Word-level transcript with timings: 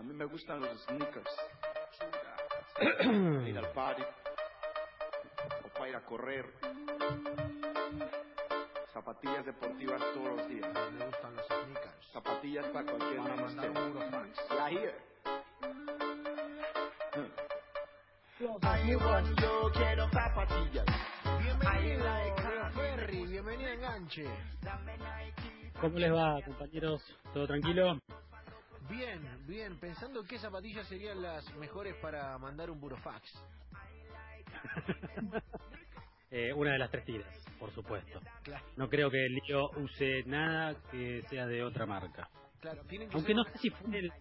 A 0.00 0.02
mí 0.02 0.14
me 0.14 0.24
gustan 0.24 0.62
los 0.62 0.80
sneakers. 0.84 1.30
ir 3.46 3.58
al 3.58 3.70
party. 3.72 4.02
O 5.62 5.68
para 5.74 5.88
ir 5.90 5.96
a 5.96 6.00
correr. 6.00 6.46
Zapatillas 8.94 9.44
deportivas 9.44 10.00
todos 10.14 10.38
los 10.38 10.48
días. 10.48 10.70
Me 10.92 11.04
gustan 11.04 11.36
los 11.36 11.46
sneakers. 11.46 12.12
Zapatillas 12.14 12.66
para 12.68 12.90
cualquier 12.90 13.20
menester. 13.20 13.72
La 14.56 14.70
here. 14.70 14.94
yo 19.38 19.70
quiero 19.74 20.08
zapatillas. 20.08 20.86
Bienvenido, 21.42 22.04
Ferry, 22.74 23.26
bienvenido 23.26 23.68
a 23.68 23.74
Enganche. 23.74 24.24
¿Cómo 25.78 25.98
les 25.98 26.10
va, 26.10 26.40
compañeros? 26.42 27.02
¿Todo 27.34 27.46
tranquilo? 27.46 27.98
Bien, 29.50 29.76
pensando 29.80 30.22
qué 30.22 30.38
zapatillas 30.38 30.86
serían 30.86 31.20
las 31.20 31.44
mejores 31.56 31.96
para 31.96 32.38
mandar 32.38 32.70
un 32.70 32.80
burofax. 32.80 33.28
Eh, 36.32 36.52
una 36.52 36.70
de 36.74 36.78
las 36.78 36.92
tres 36.92 37.04
tiras, 37.04 37.26
por 37.58 37.72
supuesto. 37.74 38.20
Claro, 38.44 38.64
No 38.76 38.88
creo 38.88 39.10
que 39.10 39.18
Lío 39.28 39.68
use 39.70 40.22
nada 40.26 40.76
que 40.92 41.24
sea 41.28 41.44
de 41.48 41.64
otra 41.64 41.86
marca. 41.86 42.30
claro, 42.60 42.84
tienen 42.84 43.08
que 43.08 43.16
Aunque 43.16 43.34
no 43.34 43.42
sé 43.42 43.58
si 43.58 43.68
fue 43.70 43.98
el 43.98 44.12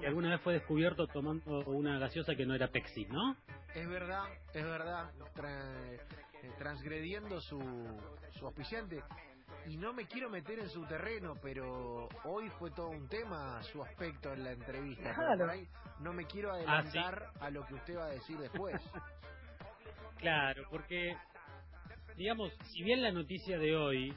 que 0.00 0.06
alguna 0.06 0.30
vez 0.30 0.40
fue 0.40 0.54
descubierto 0.54 1.06
tomando 1.08 1.58
una 1.66 1.98
gaseosa 1.98 2.34
que 2.34 2.46
no 2.46 2.54
era 2.54 2.68
Pepsi, 2.68 3.04
¿no? 3.10 3.36
Es 3.74 3.86
verdad, 3.86 4.24
es 4.54 4.64
verdad, 4.64 5.10
tra- 5.34 6.00
eh, 6.42 6.50
transgrediendo 6.56 7.38
su, 7.42 7.60
su 8.38 8.46
auspiciante. 8.46 9.02
Y 9.66 9.76
no 9.76 9.92
me 9.92 10.06
quiero 10.06 10.28
meter 10.30 10.58
en 10.58 10.68
su 10.68 10.84
terreno, 10.86 11.34
pero 11.42 12.08
hoy 12.24 12.48
fue 12.58 12.70
todo 12.72 12.88
un 12.90 13.08
tema 13.08 13.62
su 13.64 13.82
aspecto 13.82 14.32
en 14.32 14.44
la 14.44 14.52
entrevista. 14.52 15.14
ahí 15.50 15.66
no 16.00 16.12
me 16.12 16.24
quiero 16.26 16.52
Ah, 16.52 16.82
¿sí? 16.90 16.98
adelantar 16.98 17.30
a 17.40 17.50
lo 17.50 17.64
que 17.66 17.74
usted 17.74 17.96
va 17.96 18.06
a 18.06 18.10
decir 18.10 18.38
después. 18.38 18.80
Claro, 20.18 20.64
porque, 20.70 21.14
digamos, 22.16 22.50
si 22.72 22.82
bien 22.82 23.02
la 23.02 23.12
noticia 23.12 23.58
de 23.58 23.76
hoy 23.76 24.14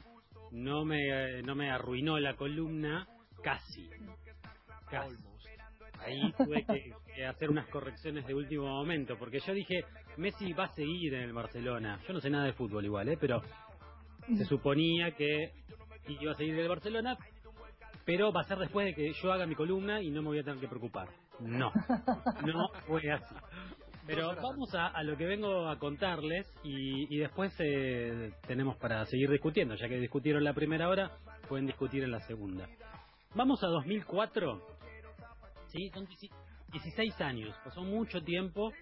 no 0.52 0.84
me, 0.84 1.42
no 1.42 1.54
me 1.54 1.70
arruinó 1.70 2.18
la 2.18 2.34
columna, 2.34 3.06
casi. 3.42 3.90
Casi. 4.90 5.16
Ahí 5.98 6.32
tuve 6.32 6.64
que, 6.64 6.94
que 7.14 7.26
hacer 7.26 7.50
unas 7.50 7.66
correcciones 7.68 8.26
de 8.26 8.34
último 8.34 8.66
momento, 8.68 9.18
porque 9.18 9.40
yo 9.40 9.52
dije, 9.52 9.84
Messi 10.16 10.52
va 10.54 10.64
a 10.64 10.74
seguir 10.74 11.12
en 11.14 11.22
el 11.24 11.32
Barcelona. 11.34 12.00
Yo 12.06 12.14
no 12.14 12.20
sé 12.20 12.30
nada 12.30 12.44
de 12.46 12.52
fútbol 12.54 12.84
igual, 12.86 13.08
¿eh? 13.10 13.18
pero 13.20 13.42
se 14.36 14.44
suponía 14.44 15.12
que 15.12 15.52
iba 16.08 16.32
a 16.32 16.36
seguir 16.36 16.54
en 16.54 16.60
el 16.60 16.68
Barcelona, 16.68 17.16
pero 18.04 18.32
va 18.32 18.40
a 18.40 18.44
ser 18.44 18.58
después 18.58 18.86
de 18.86 18.94
que 18.94 19.12
yo 19.22 19.32
haga 19.32 19.46
mi 19.46 19.54
columna 19.54 20.00
y 20.02 20.10
no 20.10 20.22
me 20.22 20.28
voy 20.28 20.38
a 20.38 20.42
tener 20.42 20.60
que 20.60 20.68
preocupar. 20.68 21.08
No, 21.40 21.72
no 22.46 22.68
fue 22.86 23.10
así. 23.10 23.34
Pero 24.06 24.34
vamos 24.36 24.74
a, 24.74 24.86
a 24.86 25.02
lo 25.02 25.18
que 25.18 25.26
vengo 25.26 25.68
a 25.68 25.78
contarles 25.78 26.46
y, 26.64 27.14
y 27.14 27.18
después 27.18 27.54
eh, 27.58 28.32
tenemos 28.46 28.76
para 28.78 29.04
seguir 29.04 29.28
discutiendo, 29.30 29.74
ya 29.74 29.86
que 29.86 30.00
discutieron 30.00 30.42
la 30.42 30.54
primera 30.54 30.88
hora, 30.88 31.18
pueden 31.46 31.66
discutir 31.66 32.02
en 32.02 32.12
la 32.12 32.20
segunda. 32.20 32.66
Vamos 33.34 33.62
a 33.62 33.66
2004, 33.66 34.62
¿sí? 35.66 35.90
Son 35.90 36.06
16 36.72 37.20
años, 37.20 37.54
pasó 37.62 37.82
mucho 37.82 38.22
tiempo 38.22 38.72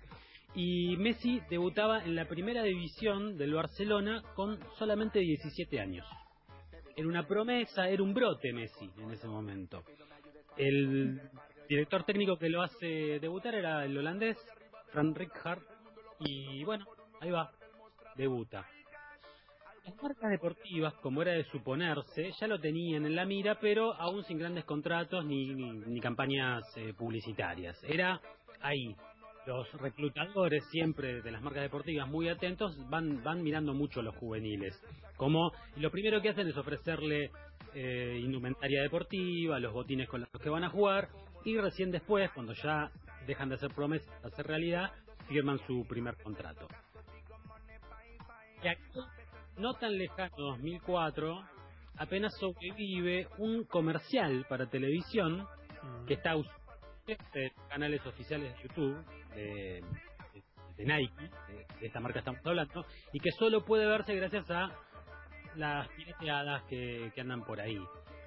y 0.57 0.97
Messi 0.97 1.41
debutaba 1.51 2.03
en 2.03 2.17
la 2.17 2.25
primera 2.25 2.63
división 2.63 3.37
del 3.37 3.53
Barcelona 3.53 4.23
con 4.35 4.59
solamente 4.79 5.19
17 5.19 5.79
años. 5.79 6.07
Era 6.97 7.07
una 7.07 7.27
promesa, 7.27 7.91
era 7.91 8.03
un 8.03 8.15
brote 8.15 8.55
Messi 8.55 8.91
en 8.97 9.11
ese 9.11 9.29
momento. 9.29 9.85
El 10.57 11.21
director 11.69 12.05
técnico 12.05 12.39
que 12.39 12.49
lo 12.49 12.63
hace 12.63 13.21
debutar 13.21 13.55
era 13.55 13.85
el 13.85 13.99
holandés 13.99 14.39
Frank 14.93 15.15
Rijkaard 15.15 15.61
y 16.21 16.65
bueno, 16.65 16.87
ahí 17.21 17.31
va, 17.31 17.53
debuta. 18.17 18.67
Las 19.85 20.03
marcas 20.03 20.31
deportivas, 20.31 20.95
como 20.95 21.21
era 21.21 21.33
de 21.33 21.45
suponerse, 21.45 22.33
ya 22.41 22.47
lo 22.49 22.59
tenían 22.59 23.05
en 23.05 23.15
la 23.15 23.27
mira, 23.27 23.61
pero 23.61 23.93
aún 23.93 24.25
sin 24.25 24.39
grandes 24.39 24.65
contratos 24.65 25.25
ni, 25.27 25.55
ni, 25.55 26.01
campañas 26.01 26.65
eh, 26.77 26.95
publicitarias. 26.95 27.79
Era 27.85 28.21
ahí. 28.63 28.97
Los 29.47 29.73
reclutadores 29.75 30.65
siempre 30.71 31.23
de 31.23 31.31
las 31.31 31.41
marcas 31.41 31.63
deportivas 31.63 32.09
muy 32.09 32.29
atentos 32.29 32.77
van, 32.91 33.23
van 33.23 33.43
mirando 33.43 33.75
mucho 33.75 34.01
a 34.01 34.03
los 34.03 34.17
juveniles. 34.17 34.75
Como 35.17 35.53
lo 35.77 35.91
primero 35.91 36.21
que 36.21 36.31
hacen 36.31 36.49
es 36.49 36.57
ofrecerle 36.57 37.31
eh, 37.73 38.19
indumentaria 38.21 38.83
deportiva, 38.83 39.61
los 39.61 39.73
botines 39.73 40.09
con 40.09 40.21
los 40.21 40.43
que 40.43 40.49
van 40.49 40.65
a 40.65 40.71
jugar 40.71 41.09
y 41.45 41.57
recién 41.59 41.93
después, 41.93 42.29
cuando 42.33 42.55
ya 42.55 42.91
dejan 43.27 43.49
de 43.49 43.55
hacer 43.55 43.71
promesas, 43.73 44.13
hacer 44.25 44.47
realidad, 44.47 44.91
firman 45.29 45.59
su 45.67 45.87
primer 45.87 46.17
contrato. 46.17 46.67
Y 48.65 48.69
aquí, 48.69 48.83
no 49.59 49.75
tan 49.75 49.97
lejano, 49.97 50.35
2004, 50.37 51.41
apenas 51.99 52.37
sobrevive 52.39 53.29
un 53.39 53.65
comercial 53.65 54.45
para 54.49 54.69
televisión 54.69 55.47
que 56.09 56.15
está 56.15 56.35
en 57.09 57.53
canales 57.69 58.05
oficiales 58.07 58.53
de 58.57 58.63
YouTube 58.63 59.05
de, 59.35 59.83
Nike, 60.85 61.31
de, 61.81 61.87
esta 61.87 62.01
marca 62.01 62.19
estamos 62.19 62.41
hablando, 62.45 62.85
y 63.13 63.21
que 63.21 63.31
solo 63.33 63.65
puede 63.65 63.87
verse 63.87 64.15
gracias 64.15 64.51
a 64.51 64.71
las 65.57 65.89
pirateadas 65.89 66.63
que, 66.65 67.11
que 67.15 67.21
andan 67.21 67.45
por 67.45 67.61
ahí. 67.61 67.79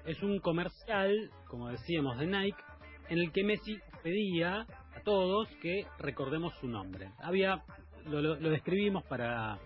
Es 0.04 0.20
un 0.22 0.40
comercial, 0.40 1.30
como 1.46 1.68
decíamos, 1.68 2.18
de 2.18 2.26
Nike, 2.26 2.62
en 3.08 3.18
el 3.18 3.32
que 3.32 3.44
Messi 3.44 3.78
pedía 4.02 4.62
a 4.62 5.00
todos 5.04 5.48
que 5.60 5.86
recordemos 5.98 6.52
su 6.60 6.66
nombre. 6.68 7.10
Había, 7.18 7.62
lo, 8.06 8.20
lo- 8.22 8.36
describimos 8.36 9.04
para 9.04 9.58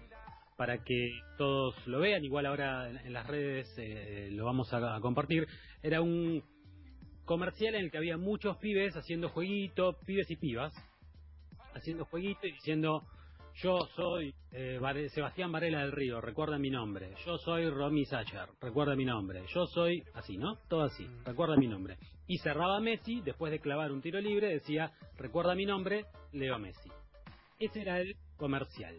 para 0.56 0.78
que 0.84 1.08
todos 1.36 1.74
lo 1.88 1.98
vean, 1.98 2.24
igual 2.24 2.46
ahora 2.46 2.88
en, 2.88 2.96
en 2.98 3.12
las 3.12 3.26
redes 3.26 3.66
eh, 3.76 4.28
lo 4.30 4.44
vamos 4.44 4.72
a, 4.72 4.94
a 4.94 5.00
compartir. 5.00 5.48
Era 5.82 6.00
un 6.00 6.44
comercial 7.24 7.74
en 7.74 7.84
el 7.84 7.90
que 7.90 7.98
había 7.98 8.16
muchos 8.16 8.56
pibes 8.58 8.94
haciendo 8.96 9.28
jueguito, 9.28 9.96
pibes 10.06 10.30
y 10.30 10.36
pibas, 10.36 10.72
haciendo 11.74 12.04
jueguito 12.04 12.46
y 12.46 12.52
diciendo 12.52 13.02
yo 13.62 13.78
soy 13.94 14.34
eh, 14.50 14.80
Sebastián 15.10 15.52
Varela 15.52 15.80
del 15.80 15.92
Río, 15.92 16.20
recuerda 16.20 16.58
mi 16.58 16.70
nombre. 16.70 17.14
Yo 17.24 17.38
soy 17.38 17.70
Romy 17.70 18.04
Sacher, 18.04 18.48
recuerda 18.60 18.96
mi 18.96 19.04
nombre. 19.04 19.44
Yo 19.54 19.66
soy 19.66 20.02
así, 20.14 20.36
¿no? 20.36 20.56
Todo 20.68 20.82
así, 20.82 21.06
recuerda 21.24 21.56
mi 21.56 21.68
nombre. 21.68 21.96
Y 22.26 22.38
cerraba 22.38 22.80
Messi, 22.80 23.20
después 23.20 23.52
de 23.52 23.60
clavar 23.60 23.92
un 23.92 24.02
tiro 24.02 24.20
libre, 24.20 24.48
decía, 24.48 24.92
recuerda 25.16 25.54
mi 25.54 25.66
nombre, 25.66 26.06
Leo 26.32 26.58
Messi. 26.58 26.90
Ese 27.60 27.82
era 27.82 28.00
el 28.00 28.16
comercial. 28.36 28.96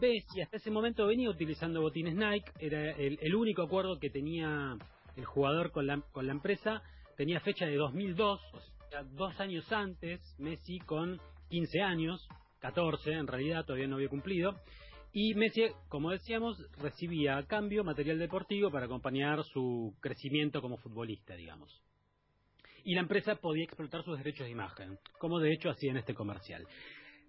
Messi 0.00 0.40
hasta 0.40 0.58
ese 0.58 0.70
momento 0.70 1.06
venía 1.06 1.28
utilizando 1.28 1.80
botines 1.80 2.14
Nike, 2.14 2.52
era 2.60 2.92
el, 2.92 3.18
el 3.20 3.34
único 3.34 3.62
acuerdo 3.62 3.98
que 3.98 4.10
tenía 4.10 4.76
el 5.16 5.24
jugador 5.24 5.72
con 5.72 5.86
la, 5.86 6.00
con 6.12 6.26
la 6.26 6.32
empresa, 6.32 6.82
tenía 7.18 7.40
fecha 7.40 7.66
de 7.66 7.74
2002, 7.74 8.40
o 8.54 8.88
sea, 8.90 9.02
dos 9.02 9.38
años 9.40 9.70
antes, 9.72 10.20
Messi 10.38 10.78
con 10.78 11.20
15 11.50 11.82
años, 11.82 12.28
14 12.60 13.10
en 13.10 13.26
realidad, 13.26 13.64
todavía 13.64 13.88
no 13.88 13.96
había 13.96 14.08
cumplido, 14.08 14.54
y 15.12 15.34
Messi, 15.34 15.64
como 15.88 16.12
decíamos, 16.12 16.56
recibía 16.78 17.36
a 17.36 17.44
cambio 17.44 17.82
material 17.82 18.20
deportivo 18.20 18.70
para 18.70 18.86
acompañar 18.86 19.42
su 19.42 19.96
crecimiento 20.00 20.62
como 20.62 20.76
futbolista, 20.76 21.34
digamos. 21.34 21.82
Y 22.84 22.94
la 22.94 23.00
empresa 23.00 23.34
podía 23.34 23.64
explotar 23.64 24.04
sus 24.04 24.16
derechos 24.18 24.46
de 24.46 24.52
imagen, 24.52 24.96
como 25.18 25.40
de 25.40 25.52
hecho 25.52 25.70
hacía 25.70 25.90
en 25.90 25.96
este 25.96 26.14
comercial. 26.14 26.64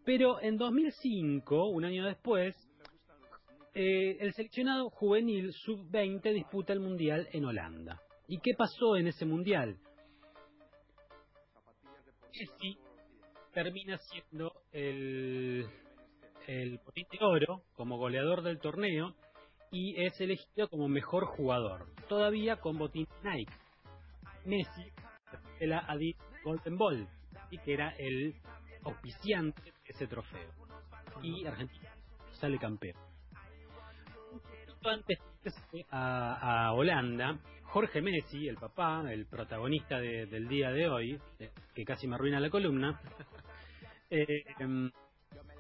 Pero 0.05 0.39
en 0.39 0.57
2005, 0.57 1.65
un 1.65 1.83
año 1.83 2.05
después, 2.05 2.55
eh, 3.73 4.17
el 4.19 4.33
seleccionado 4.33 4.91
juvenil 4.91 5.51
sub-20 5.51 6.31
disputa 6.31 6.73
el 6.73 6.79
mundial 6.79 7.27
en 7.31 7.45
Holanda. 7.45 7.99
¿Y 8.29 8.37
qué 8.41 8.51
pasó 8.55 8.95
en 8.95 9.07
ese 9.07 9.25
mundial? 9.25 9.79
Messi 12.31 12.77
termina 13.51 13.97
siendo 13.97 14.53
el, 14.71 15.67
el 16.45 16.77
botín 16.85 17.07
de 17.11 17.25
oro 17.25 17.63
como 17.75 17.97
goleador 17.97 18.43
del 18.43 18.59
torneo 18.59 19.15
y 19.71 19.99
es 20.03 20.21
elegido 20.21 20.69
como 20.69 20.87
mejor 20.87 21.25
jugador, 21.25 21.91
todavía 22.07 22.57
con 22.57 22.77
botín 22.77 23.07
Nike. 23.23 23.51
Messi 24.45 24.91
la 25.61 25.79
Adidas 25.79 26.23
Golden 26.43 26.77
Ball 26.77 27.09
y 27.49 27.57
que 27.57 27.73
era 27.73 27.95
el 27.97 28.35
auspiciante 28.83 29.63
de 29.63 29.73
ese 29.85 30.05
trofeo. 30.05 30.51
Y 31.23 31.47
Argentina 31.47 31.89
sale 32.39 32.59
campeón. 32.59 33.08
Antes 34.83 35.19
a, 35.91 36.67
a 36.67 36.73
Holanda, 36.73 37.37
Jorge 37.63 38.01
Messi, 38.01 38.47
el 38.47 38.55
papá, 38.57 39.03
el 39.11 39.25
protagonista 39.25 39.99
de- 39.99 40.25
del 40.27 40.47
día 40.47 40.71
de 40.71 40.87
hoy, 40.87 41.19
eh, 41.39 41.51
que 41.75 41.85
casi 41.85 42.07
me 42.07 42.15
arruina 42.15 42.39
la 42.39 42.49
columna, 42.49 42.99
eh, 44.09 44.43
em, 44.59 44.91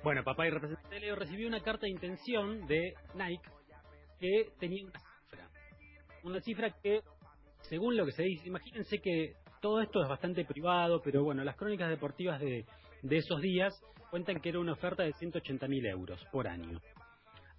bueno, 0.03 0.23
papá 0.23 0.47
y 0.47 0.51
representante 0.51 0.95
de 0.95 1.01
Leo 1.01 1.15
recibió 1.15 1.47
una 1.47 1.61
carta 1.61 1.85
de 1.85 1.91
intención 1.91 2.65
de 2.67 2.93
Nike 3.15 3.49
que 4.19 4.51
tenía 4.59 4.85
una 4.85 4.99
cifra. 4.99 5.49
Una 6.23 6.41
cifra 6.41 6.71
que, 6.81 7.01
según 7.63 7.97
lo 7.97 8.05
que 8.05 8.13
se 8.13 8.23
dice, 8.23 8.47
imagínense 8.47 8.99
que 8.99 9.33
todo 9.61 9.81
esto 9.81 10.01
es 10.01 10.09
bastante 10.09 10.45
privado, 10.45 11.01
pero 11.03 11.23
bueno, 11.23 11.43
las 11.43 11.57
crónicas 11.57 11.89
deportivas 11.89 12.39
de, 12.39 12.65
de 13.03 13.17
esos 13.17 13.41
días 13.41 13.73
cuentan 14.09 14.39
que 14.39 14.49
era 14.49 14.59
una 14.59 14.73
oferta 14.73 15.03
de 15.03 15.13
180 15.13 15.67
mil 15.67 15.85
euros 15.85 16.23
por 16.31 16.47
año. 16.47 16.79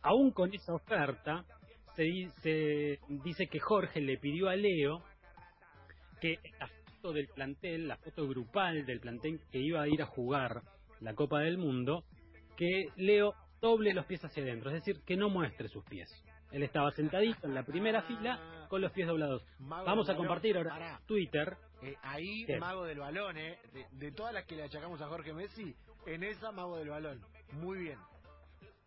Aún 0.02 0.30
con 0.32 0.52
esa 0.54 0.74
oferta, 0.74 1.44
se 1.94 2.02
dice, 2.02 3.00
dice 3.08 3.46
que 3.48 3.58
Jorge 3.60 4.00
le 4.00 4.16
pidió 4.18 4.48
a 4.48 4.56
Leo 4.56 5.02
que 6.20 6.38
la 6.58 6.68
foto 6.68 7.12
del 7.12 7.28
plantel, 7.28 7.88
la 7.88 7.96
foto 7.96 8.26
grupal 8.28 8.86
del 8.86 9.00
plantel 9.00 9.40
que 9.50 9.58
iba 9.58 9.82
a 9.82 9.88
ir 9.88 10.02
a 10.02 10.06
jugar 10.06 10.62
la 11.00 11.14
Copa 11.14 11.40
del 11.40 11.58
Mundo, 11.58 12.04
que 12.56 12.86
Leo 12.96 13.34
doble 13.60 13.92
los 13.94 14.06
pies 14.06 14.24
hacia 14.24 14.42
adentro, 14.42 14.70
es 14.70 14.84
decir, 14.84 15.02
que 15.04 15.16
no 15.16 15.28
muestre 15.28 15.68
sus 15.68 15.84
pies. 15.84 16.10
Él 16.50 16.62
estaba 16.62 16.90
sentadito 16.92 17.46
en 17.46 17.54
la 17.54 17.62
primera 17.62 18.02
fila 18.02 18.66
con 18.68 18.80
los 18.80 18.92
pies 18.92 19.06
doblados. 19.06 19.42
Mago 19.60 19.84
Vamos 19.84 20.08
a 20.10 20.16
compartir 20.16 20.56
ahora 20.56 20.70
Pará. 20.70 21.00
Twitter. 21.06 21.56
Eh, 21.82 21.94
ahí, 22.02 22.44
¿Qué? 22.44 22.58
mago 22.58 22.84
del 22.84 22.98
balón, 22.98 23.36
¿eh? 23.38 23.58
De, 23.72 23.86
de 23.92 24.12
todas 24.12 24.34
las 24.34 24.44
que 24.44 24.56
le 24.56 24.64
achacamos 24.64 25.00
a 25.00 25.06
Jorge 25.08 25.32
Messi, 25.32 25.74
en 26.06 26.24
esa, 26.24 26.50
mago 26.52 26.76
del 26.76 26.88
balón. 26.88 27.20
Muy 27.52 27.78
bien. 27.78 27.98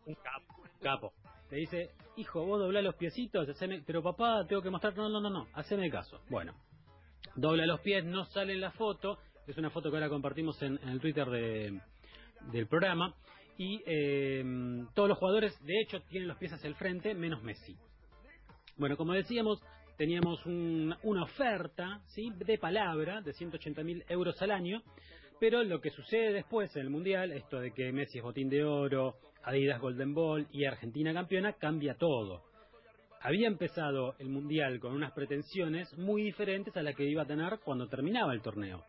Un 0.05 0.15
capo. 0.15 0.63
Capo. 0.81 1.13
Le 1.51 1.57
dice, 1.57 1.91
hijo, 2.17 2.45
vos 2.45 2.59
doblá 2.59 2.81
los 2.81 2.95
piecitos, 2.95 3.47
haceme... 3.47 3.83
pero 3.85 4.01
papá, 4.01 4.45
tengo 4.47 4.61
que 4.61 4.69
mostrar... 4.69 4.95
No, 4.97 5.09
no, 5.09 5.21
no, 5.21 5.29
no, 5.29 5.47
haceme 5.53 5.89
caso. 5.89 6.19
Bueno, 6.29 6.53
dobla 7.35 7.65
los 7.65 7.79
pies, 7.81 8.03
no 8.05 8.25
sale 8.25 8.53
en 8.53 8.61
la 8.61 8.71
foto. 8.71 9.19
Es 9.47 9.57
una 9.57 9.69
foto 9.69 9.89
que 9.91 9.97
ahora 9.97 10.09
compartimos 10.09 10.61
en, 10.61 10.79
en 10.81 10.89
el 10.89 10.99
Twitter 10.99 11.27
de, 11.29 11.79
del 12.51 12.67
programa. 12.67 13.13
Y 13.57 13.81
eh, 13.85 14.43
todos 14.95 15.09
los 15.09 15.17
jugadores, 15.19 15.57
de 15.63 15.79
hecho, 15.81 16.01
tienen 16.09 16.27
los 16.27 16.37
pies 16.37 16.53
hacia 16.53 16.67
el 16.67 16.75
frente, 16.75 17.13
menos 17.13 17.43
Messi. 17.43 17.77
Bueno, 18.77 18.97
como 18.97 19.13
decíamos, 19.13 19.61
teníamos 19.97 20.43
un- 20.47 20.95
una 21.03 21.23
oferta 21.23 22.01
¿sí? 22.07 22.31
de 22.35 22.57
palabra 22.57 23.21
de 23.21 23.31
180 23.33 23.83
mil 23.83 24.03
euros 24.09 24.41
al 24.41 24.49
año, 24.51 24.81
pero 25.43 25.61
lo 25.61 25.81
que 25.81 25.89
sucede 25.89 26.31
después 26.31 26.73
en 26.73 26.83
el 26.83 26.89
Mundial, 26.89 27.33
esto 27.33 27.59
de 27.59 27.73
que 27.73 27.91
Messi 27.91 28.19
es 28.19 28.23
botín 28.23 28.47
de 28.47 28.63
oro, 28.63 29.17
Adidas 29.43 29.81
Golden 29.81 30.13
Ball 30.13 30.47
y 30.53 30.63
Argentina 30.63 31.13
campeona, 31.13 31.51
cambia 31.51 31.95
todo. 31.95 32.45
Había 33.19 33.47
empezado 33.49 34.15
el 34.19 34.29
Mundial 34.29 34.79
con 34.79 34.93
unas 34.93 35.11
pretensiones 35.11 35.91
muy 35.97 36.23
diferentes 36.23 36.73
a 36.77 36.81
las 36.81 36.95
que 36.95 37.03
iba 37.03 37.23
a 37.23 37.27
tener 37.27 37.59
cuando 37.59 37.89
terminaba 37.89 38.31
el 38.31 38.41
torneo. 38.41 38.85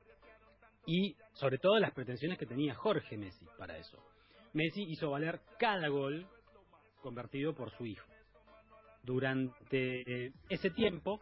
Y 0.86 1.16
sobre 1.32 1.58
todo 1.58 1.80
las 1.80 1.92
pretensiones 1.92 2.38
que 2.38 2.46
tenía 2.46 2.72
Jorge 2.76 3.16
Messi 3.16 3.46
para 3.58 3.76
eso. 3.76 3.98
Messi 4.52 4.84
hizo 4.84 5.10
valer 5.10 5.40
cada 5.58 5.88
gol 5.88 6.24
convertido 7.02 7.52
por 7.52 7.72
su 7.72 7.84
hijo. 7.84 8.06
Durante 9.02 10.26
eh, 10.26 10.32
ese 10.48 10.70
tiempo, 10.70 11.20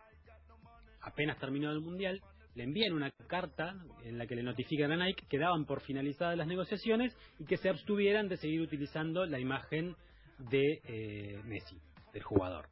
apenas 1.01 1.39
terminó 1.39 1.71
el 1.71 1.81
Mundial, 1.81 2.21
le 2.55 2.65
envían 2.65 2.93
una 2.93 3.11
carta 3.29 3.75
en 4.05 4.19
la 4.19 4.27
que 4.27 4.35
le 4.35 4.43
notifican 4.43 4.93
a 4.93 4.97
Nike 4.97 5.27
que 5.29 5.39
daban 5.39 5.65
por 5.65 5.81
finalizadas 5.81 6.37
las 6.37 6.47
negociaciones 6.47 7.17
y 7.39 7.45
que 7.45 7.57
se 7.57 7.69
abstuvieran 7.69 8.29
de 8.29 8.37
seguir 8.37 8.61
utilizando 8.61 9.25
la 9.25 9.39
imagen 9.39 9.97
de 10.39 10.81
eh, 10.85 11.41
Messi, 11.45 11.79
del 12.13 12.23
jugador. 12.23 12.69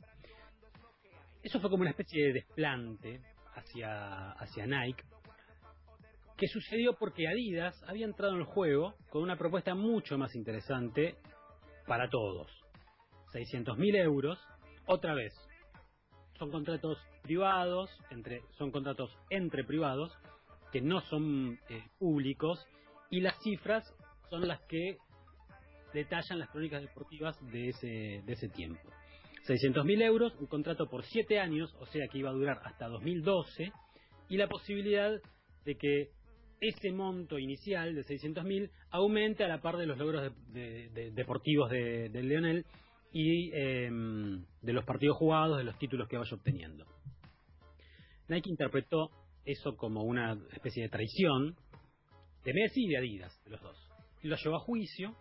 Eso 1.42 1.60
fue 1.60 1.70
como 1.70 1.82
una 1.82 1.90
especie 1.90 2.26
de 2.26 2.32
desplante 2.34 3.20
hacia, 3.54 4.32
hacia 4.32 4.66
Nike, 4.66 5.02
que 6.36 6.48
sucedió 6.48 6.94
porque 6.94 7.26
Adidas 7.28 7.82
había 7.86 8.06
entrado 8.06 8.34
en 8.34 8.40
el 8.40 8.46
juego 8.46 8.94
con 9.08 9.22
una 9.22 9.36
propuesta 9.36 9.74
mucho 9.74 10.18
más 10.18 10.34
interesante 10.34 11.16
para 11.86 12.08
todos. 12.08 12.50
600.000 13.32 13.96
euros, 13.96 14.38
otra 14.86 15.14
vez, 15.14 15.32
son 16.38 16.50
contratos 16.50 16.98
privados, 17.30 17.88
entre, 18.10 18.42
son 18.58 18.72
contratos 18.72 19.08
entre 19.30 19.62
privados, 19.62 20.10
que 20.72 20.80
no 20.80 21.00
son 21.02 21.60
eh, 21.68 21.84
públicos, 21.96 22.58
y 23.08 23.20
las 23.20 23.38
cifras 23.44 23.84
son 24.30 24.48
las 24.48 24.60
que 24.62 24.96
detallan 25.94 26.40
las 26.40 26.50
crónicas 26.50 26.82
deportivas 26.82 27.36
de 27.52 27.68
ese, 27.68 28.22
de 28.26 28.32
ese 28.32 28.48
tiempo. 28.48 28.82
600.000 29.46 30.02
euros, 30.02 30.34
un 30.40 30.48
contrato 30.48 30.88
por 30.90 31.04
7 31.04 31.38
años, 31.38 31.72
o 31.78 31.86
sea 31.86 32.08
que 32.10 32.18
iba 32.18 32.30
a 32.30 32.32
durar 32.32 32.60
hasta 32.64 32.88
2012, 32.88 33.70
y 34.28 34.36
la 34.36 34.48
posibilidad 34.48 35.12
de 35.64 35.76
que 35.76 36.08
ese 36.60 36.90
monto 36.90 37.38
inicial 37.38 37.94
de 37.94 38.02
600.000 38.02 38.70
aumente 38.90 39.44
a 39.44 39.48
la 39.48 39.60
par 39.60 39.76
de 39.76 39.86
los 39.86 39.96
logros 39.98 40.22
de- 40.22 40.60
de- 40.60 40.88
de- 40.88 41.10
deportivos 41.12 41.70
de, 41.70 42.10
Leonel 42.12 42.64
y 43.12 43.50
eh, 43.54 43.88
de 44.62 44.72
los 44.72 44.84
partidos 44.84 45.16
jugados, 45.16 45.58
de 45.58 45.64
los 45.64 45.78
títulos 45.78 46.08
que 46.08 46.16
vaya 46.18 46.34
obteniendo. 46.36 46.86
Nike 48.30 48.48
interpretó 48.48 49.10
eso 49.44 49.76
como 49.76 50.04
una 50.04 50.38
especie 50.52 50.84
de 50.84 50.88
traición 50.88 51.56
de 52.44 52.54
Messi 52.54 52.84
y 52.84 52.88
de 52.88 52.98
Adidas, 52.98 53.42
los 53.46 53.60
dos. 53.60 53.76
Y 54.22 54.28
lo 54.28 54.36
llevó 54.36 54.56
a 54.56 54.60
juicio, 54.60 55.16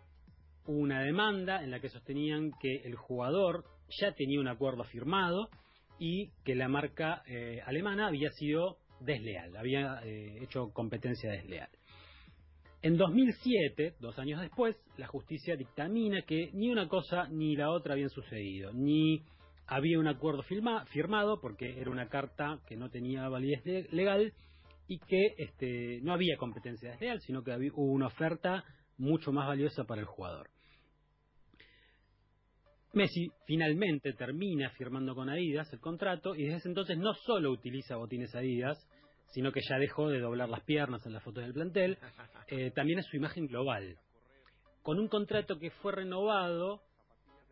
hubo 0.66 0.78
una 0.78 1.02
demanda 1.02 1.64
en 1.64 1.72
la 1.72 1.80
que 1.80 1.90
sostenían 1.90 2.52
que 2.62 2.82
el 2.84 2.96
jugador 2.96 3.66
ya 4.00 4.14
tenía 4.14 4.40
un 4.40 4.48
acuerdo 4.48 4.84
firmado 4.84 5.50
y 5.98 6.30
que 6.46 6.56
la 6.56 6.68
marca 6.68 7.24
eh, 7.28 7.62
alemana 7.66 8.08
había 8.08 8.30
sido 8.30 8.78
desleal, 9.00 9.58
había 9.58 10.02
eh, 10.04 10.44
hecho 10.44 10.72
competencia 10.72 11.32
desleal. 11.32 11.70
En 12.82 12.96
2007, 12.96 13.96
dos 14.00 14.18
años 14.20 14.40
después, 14.40 14.80
la 14.98 15.08
justicia 15.08 15.58
dictamina 15.58 16.22
que 16.22 16.52
ni 16.54 16.70
una 16.70 16.88
cosa 16.88 17.28
ni 17.28 17.56
la 17.56 17.72
otra 17.72 17.94
habían 17.94 18.10
sucedido, 18.10 18.72
ni 18.72 19.24
había 19.70 20.00
un 20.00 20.08
acuerdo 20.08 20.42
firma- 20.44 20.86
firmado 20.88 21.40
porque 21.40 21.80
era 21.80 21.92
una 21.92 22.10
carta 22.10 22.60
que 22.68 22.76
no 22.76 22.90
tenía 22.90 23.30
validez 23.30 23.64
le- 23.66 23.88
legal 23.92 24.34
y 24.88 25.00
que 25.00 25.36
este, 25.38 26.00
no 26.02 26.14
había 26.14 26.38
competencia 26.38 26.92
desleal, 26.92 27.22
sino 27.22 27.44
que 27.44 27.52
había, 27.52 27.72
hubo 27.74 27.92
una 27.94 28.08
oferta 28.08 28.64
mucho 28.98 29.32
más 29.32 29.48
valiosa 29.48 29.84
para 29.84 30.02
el 30.02 30.08
jugador. 30.08 30.50
Messi 32.94 33.32
finalmente 33.46 34.14
termina 34.14 34.72
firmando 34.72 35.14
con 35.14 35.30
Adidas 35.30 35.72
el 35.72 35.80
contrato 35.80 36.36
y 36.36 36.44
desde 36.46 36.58
ese 36.58 36.70
entonces 36.70 36.98
no 36.98 37.14
solo 37.14 37.52
utiliza 37.52 37.98
botines 37.98 38.34
Adidas, 38.34 38.84
sino 39.28 39.52
que 39.52 39.62
ya 39.70 39.78
dejó 39.78 40.10
de 40.10 40.20
doblar 40.20 40.50
las 40.50 40.64
piernas 40.64 41.06
en 41.06 41.14
las 41.14 41.24
fotos 41.24 41.44
del 41.44 41.54
plantel, 41.54 42.00
eh, 42.48 42.72
también 42.72 42.98
es 42.98 43.06
su 43.06 43.16
imagen 43.18 43.46
global. 43.46 43.98
Con 44.82 45.00
un 45.00 45.08
contrato 45.08 45.60
que 45.60 45.70
fue 45.70 45.92
renovado 45.92 46.82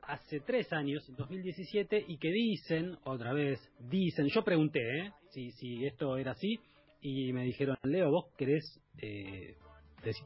hace 0.07 0.39
tres 0.39 0.71
años, 0.71 1.07
en 1.09 1.15
2017, 1.15 2.05
y 2.07 2.17
que 2.17 2.31
dicen, 2.31 2.97
otra 3.03 3.33
vez, 3.33 3.59
dicen, 3.89 4.27
yo 4.33 4.43
pregunté 4.43 4.79
¿eh? 4.79 5.11
si, 5.31 5.51
si 5.51 5.85
esto 5.85 6.17
era 6.17 6.31
así, 6.31 6.59
y 7.01 7.31
me 7.33 7.43
dijeron, 7.43 7.77
Leo, 7.83 8.09
¿vos 8.09 8.25
querés 8.37 8.81
eh, 9.01 9.55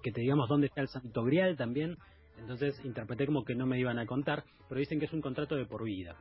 que 0.03 0.11
te 0.11 0.21
digamos 0.21 0.47
dónde 0.47 0.67
está 0.67 0.81
el 0.81 0.87
Santo 0.87 1.23
Grial 1.23 1.57
también? 1.57 1.97
Entonces 2.37 2.79
interpreté 2.85 3.25
como 3.25 3.43
que 3.43 3.55
no 3.55 3.65
me 3.65 3.79
iban 3.79 3.99
a 3.99 4.05
contar, 4.05 4.43
pero 4.69 4.79
dicen 4.79 4.99
que 4.99 5.05
es 5.05 5.13
un 5.13 5.21
contrato 5.21 5.55
de 5.55 5.65
por 5.65 5.83
vida. 5.83 6.15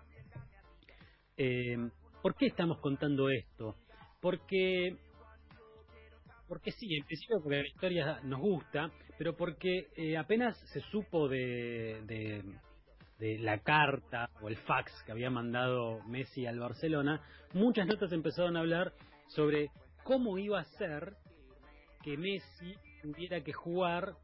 Eh, 1.37 1.77
¿Por 2.23 2.35
qué 2.35 2.47
estamos 2.47 2.79
contando 2.81 3.31
esto? 3.31 3.77
Porque 4.21 4.97
porque 6.49 6.73
sí, 6.73 6.97
en 6.97 7.05
principio 7.05 7.37
porque 7.41 7.59
la 7.59 7.69
historia 7.69 8.21
nos 8.25 8.41
gusta, 8.41 8.91
pero 9.17 9.37
porque 9.37 9.87
apenas 10.19 10.59
se 10.73 10.81
supo 10.91 11.29
de, 11.29 12.43
de 13.21 13.39
la 13.39 13.59
carta 13.59 14.31
o 14.41 14.49
el 14.49 14.57
fax 14.57 14.91
que 15.05 15.13
había 15.13 15.31
mandado 15.31 16.03
Messi 16.07 16.47
al 16.47 16.59
Barcelona, 16.59 17.23
muchas 17.53 17.87
notas 17.87 18.11
empezaron 18.13 18.57
a 18.57 18.61
hablar 18.61 18.93
sobre 19.29 19.69
cómo 20.03 20.39
iba 20.39 20.59
a 20.59 20.65
ser 20.65 21.15
que 22.03 22.17
Messi 22.17 22.75
tuviera 23.03 23.43
que 23.43 23.53
jugar 23.53 24.15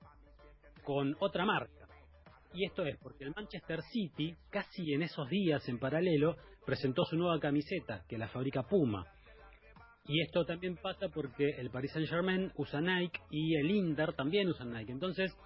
con 0.82 1.14
otra 1.20 1.44
marca. 1.44 1.86
Y 2.54 2.64
esto 2.64 2.86
es 2.86 2.96
porque 2.98 3.24
el 3.24 3.34
Manchester 3.36 3.82
City, 3.82 4.34
casi 4.50 4.94
en 4.94 5.02
esos 5.02 5.28
días 5.28 5.68
en 5.68 5.78
paralelo, 5.78 6.36
presentó 6.64 7.04
su 7.04 7.16
nueva 7.16 7.38
camiseta, 7.38 8.02
que 8.08 8.16
la 8.16 8.28
fabrica 8.28 8.62
Puma. 8.62 9.04
Y 10.06 10.22
esto 10.22 10.44
también 10.46 10.76
pasa 10.76 11.08
porque 11.12 11.50
el 11.58 11.68
Paris 11.68 11.92
Saint 11.92 12.08
Germain 12.08 12.50
usa 12.56 12.80
Nike 12.80 13.20
y 13.30 13.56
el 13.56 13.70
Inter 13.70 14.14
también 14.14 14.48
usa 14.48 14.64
Nike. 14.64 14.92
Entonces, 14.92 15.36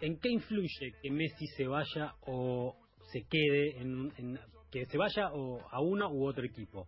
¿en 0.00 0.18
qué 0.18 0.30
influye 0.30 0.94
que 1.02 1.10
Messi 1.10 1.46
se 1.56 1.66
vaya 1.66 2.14
o 2.26 2.76
se 3.12 3.22
quede 3.28 3.80
en, 3.80 4.12
en- 4.18 4.40
que 4.70 4.86
se 4.86 4.96
vaya 4.98 5.32
o 5.32 5.60
a 5.70 5.80
uno 5.80 6.10
u 6.10 6.26
otro 6.26 6.44
equipo? 6.44 6.86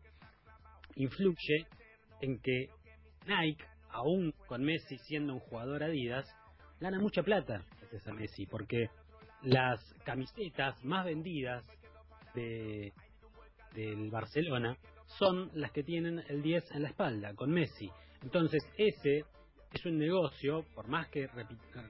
Influye 0.97 1.67
en 2.21 2.39
que 2.41 2.67
Nike, 3.27 3.65
aún 3.91 4.33
con 4.47 4.63
Messi 4.63 4.97
siendo 4.99 5.35
un 5.35 5.41
jugador 5.41 5.83
Adidas, 5.83 6.27
gana 6.81 6.99
mucha 7.01 7.23
plata 7.23 7.65
gracias 7.81 8.07
a 8.07 8.13
Messi, 8.13 8.47
porque 8.47 8.89
las 9.43 9.81
camisetas 10.05 10.83
más 10.85 11.05
vendidas 11.05 11.65
de 12.35 12.93
del 13.75 14.11
Barcelona 14.11 14.77
son 15.19 15.51
las 15.55 15.73
que 15.73 15.83
tienen 15.83 16.23
el 16.29 16.43
10 16.43 16.73
en 16.73 16.83
la 16.83 16.89
espalda, 16.91 17.35
con 17.35 17.51
Messi. 17.51 17.91
Entonces, 18.23 18.63
ese 18.77 19.25
es 19.73 19.85
un 19.87 19.99
negocio, 19.99 20.65
por 20.75 20.89
más 20.89 21.09
que, 21.09 21.29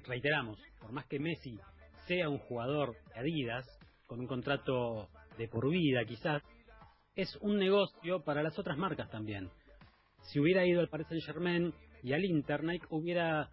reiteramos, 0.07 0.59
por 0.81 0.93
más 0.93 1.07
que 1.07 1.19
Messi 1.19 1.59
sea 2.07 2.29
un 2.29 2.39
jugador 2.39 2.97
de 3.15 3.21
Adidas, 3.21 3.67
con 4.07 4.21
un 4.21 4.27
contrato 4.27 5.09
de 5.39 5.49
por 5.49 5.71
vida 5.71 6.05
quizás, 6.05 6.43
es 7.15 7.37
un 7.41 7.59
negocio 7.59 8.23
para 8.25 8.43
las 8.43 8.59
otras 8.59 8.77
marcas 8.77 9.11
también. 9.11 9.51
si 10.23 10.39
hubiera 10.39 10.65
ido 10.67 10.81
al 10.81 10.89
Paris 10.89 11.09
Saint 11.09 11.25
Germain 11.25 11.75
y 12.03 12.13
al 12.13 12.25
Inter, 12.25 12.63
Nike 12.63 12.87
hubiera 12.91 13.51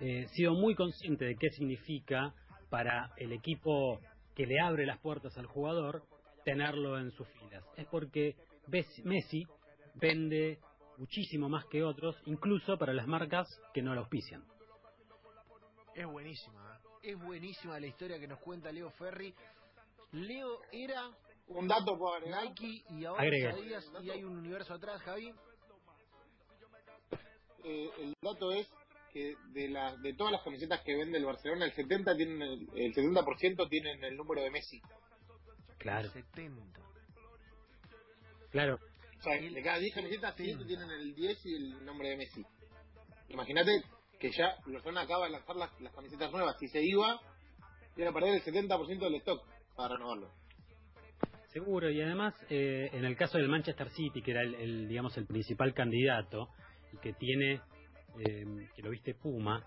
eh, 0.00 0.26
sido 0.34 0.54
muy 0.54 0.74
consciente 0.74 1.24
de 1.24 1.36
qué 1.36 1.48
significa 1.50 2.34
para 2.68 3.12
el 3.16 3.32
equipo 3.32 4.00
que 4.34 4.46
le 4.46 4.60
abre 4.60 4.86
las 4.86 4.98
puertas 4.98 5.36
al 5.38 5.46
jugador 5.46 6.02
tenerlo 6.44 6.98
en 6.98 7.10
sus 7.10 7.28
filas. 7.28 7.64
Es 7.76 7.86
porque 7.86 8.34
Messi 9.04 9.46
vende 9.94 10.58
muchísimo 10.98 11.48
más 11.48 11.64
que 11.66 11.82
otros, 11.82 12.16
incluso 12.26 12.78
para 12.78 12.92
las 12.92 13.06
marcas 13.06 13.48
que 13.74 13.82
no 13.82 13.94
lo 13.94 14.00
auspician. 14.00 14.44
Es 15.94 16.06
buenísima, 16.06 16.74
¿eh? 16.74 17.10
es 17.12 17.18
buenísima 17.18 17.80
la 17.80 17.86
historia 17.86 18.18
que 18.18 18.28
nos 18.28 18.38
cuenta 18.40 18.72
Leo 18.72 18.90
Ferri. 18.90 19.34
Leo 20.12 20.60
era 20.72 21.10
un 21.48 21.68
dato 21.68 21.96
por 21.98 22.22
Nike 22.26 22.84
y 22.90 23.04
ahora 23.04 23.22
Adidas 23.22 23.90
y 24.02 24.10
hay 24.10 24.24
un 24.24 24.38
universo 24.38 24.74
atrás, 24.74 25.00
Javi. 25.02 25.32
Eh, 27.64 27.90
el 27.98 28.14
dato 28.20 28.52
es 28.52 28.68
que 29.12 29.36
de 29.52 29.68
las 29.68 30.00
de 30.02 30.14
todas 30.14 30.32
las 30.32 30.42
camisetas 30.42 30.82
que 30.82 30.96
vende 30.96 31.18
el 31.18 31.24
Barcelona, 31.24 31.64
el 31.64 31.72
70 31.72 32.16
tienen 32.16 32.42
el, 32.42 32.68
el 32.74 32.94
70% 32.94 33.68
tienen 33.68 34.04
el 34.04 34.16
número 34.16 34.42
de 34.42 34.50
Messi. 34.50 34.80
Claro. 35.78 36.10
70. 36.10 36.80
Claro. 38.50 38.78
Sea, 39.26 39.40
de 39.40 39.62
cada 39.62 39.78
10 39.80 39.92
camisetas, 39.92 40.34
7 40.36 40.64
tienen 40.66 40.88
el 40.88 41.12
10 41.12 41.46
y 41.46 41.54
el 41.56 41.84
nombre 41.84 42.10
de 42.10 42.16
Messi. 42.16 42.46
Imagínate 43.28 43.82
que 44.20 44.30
ya 44.30 44.54
Barcelona 44.64 45.00
acaba 45.00 45.26
de 45.26 45.32
lanzar 45.32 45.56
las, 45.56 45.80
las 45.80 45.92
camisetas 45.92 46.30
nuevas. 46.30 46.56
Si 46.60 46.68
se 46.68 46.80
iba, 46.80 47.20
iba 47.96 48.10
a 48.10 48.12
perder 48.12 48.34
el 48.34 48.42
70% 48.44 49.00
del 49.00 49.16
stock 49.16 49.42
para 49.74 49.96
renovarlo. 49.96 50.30
Seguro, 51.48 51.90
y 51.90 52.00
además, 52.00 52.34
eh, 52.50 52.88
en 52.92 53.04
el 53.04 53.16
caso 53.16 53.38
del 53.38 53.48
Manchester 53.48 53.90
City, 53.90 54.22
que 54.22 54.30
era 54.30 54.42
el, 54.42 54.54
el, 54.54 54.88
digamos, 54.88 55.16
el 55.16 55.26
principal 55.26 55.74
candidato, 55.74 56.50
y 56.92 56.98
que 56.98 57.12
tiene, 57.14 57.60
eh, 58.20 58.44
que 58.76 58.82
lo 58.82 58.90
viste 58.90 59.14
Puma, 59.14 59.66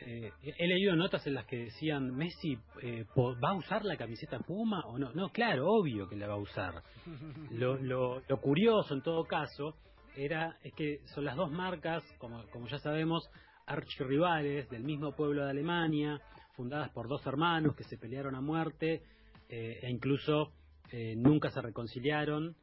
eh, 0.00 0.32
he 0.42 0.66
leído 0.66 0.94
notas 0.94 1.26
en 1.26 1.34
las 1.34 1.46
que 1.46 1.64
decían, 1.64 2.14
Messi, 2.14 2.56
eh, 2.82 3.04
¿va 3.16 3.50
a 3.50 3.54
usar 3.54 3.84
la 3.84 3.96
camiseta 3.96 4.38
Puma 4.38 4.80
o 4.86 4.98
no? 4.98 5.12
No, 5.12 5.30
claro, 5.30 5.68
obvio 5.68 6.08
que 6.08 6.16
la 6.16 6.28
va 6.28 6.34
a 6.34 6.38
usar. 6.38 6.82
Lo, 7.50 7.76
lo, 7.76 8.22
lo 8.28 8.40
curioso, 8.40 8.94
en 8.94 9.02
todo 9.02 9.24
caso, 9.24 9.74
era 10.16 10.56
es 10.62 10.72
que 10.74 11.00
son 11.14 11.24
las 11.24 11.36
dos 11.36 11.50
marcas, 11.50 12.02
como, 12.18 12.44
como 12.50 12.68
ya 12.68 12.78
sabemos, 12.78 13.28
archirrivales 13.66 14.68
del 14.70 14.84
mismo 14.84 15.12
pueblo 15.14 15.44
de 15.44 15.50
Alemania, 15.50 16.20
fundadas 16.54 16.90
por 16.90 17.08
dos 17.08 17.24
hermanos 17.26 17.74
que 17.74 17.84
se 17.84 17.98
pelearon 17.98 18.34
a 18.34 18.40
muerte 18.40 19.02
eh, 19.48 19.78
e 19.82 19.90
incluso 19.90 20.52
eh, 20.90 21.14
nunca 21.16 21.50
se 21.50 21.60
reconciliaron 21.60 22.56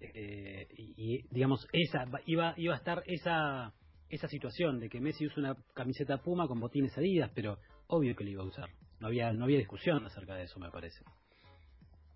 y, 0.00 0.94
y, 0.96 1.26
digamos 1.30 1.66
esa 1.72 2.06
iba 2.24 2.54
iba 2.56 2.72
a 2.72 2.78
estar 2.78 3.02
esa 3.04 3.74
esa 4.10 4.28
situación 4.28 4.80
de 4.80 4.88
que 4.88 5.00
Messi 5.00 5.26
usa 5.26 5.38
una 5.38 5.56
camiseta 5.72 6.18
Puma 6.18 6.48
con 6.48 6.60
botines 6.60 6.96
Adidas 6.98 7.30
pero 7.34 7.58
obvio 7.86 8.14
que 8.14 8.24
lo 8.24 8.30
iba 8.30 8.42
a 8.42 8.46
usar. 8.46 8.68
No 8.98 9.06
había 9.06 9.32
no 9.32 9.44
había 9.44 9.58
discusión 9.58 10.04
acerca 10.04 10.34
de 10.34 10.44
eso 10.44 10.58
me 10.58 10.70
parece. 10.70 11.02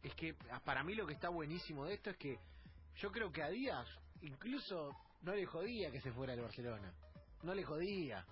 Es 0.03 0.15
que 0.15 0.35
para 0.65 0.83
mí 0.83 0.95
lo 0.95 1.07
que 1.07 1.15
está 1.15 1.29
buenísimo 1.29 1.87
de 1.87 1.95
esto 1.95 2.11
es 2.11 2.17
que 2.17 2.39
yo 2.97 3.11
creo 3.11 3.33
que 3.33 3.43
Adidas 3.43 3.89
incluso 4.23 4.91
no 5.23 5.35
le 5.35 5.47
jodía 5.47 5.91
que 5.91 6.01
se 6.01 6.13
fuera 6.13 6.35
al 6.35 6.41
Barcelona. 6.41 6.93
No 7.43 7.55
le 7.55 7.63
jodía. 7.63 8.25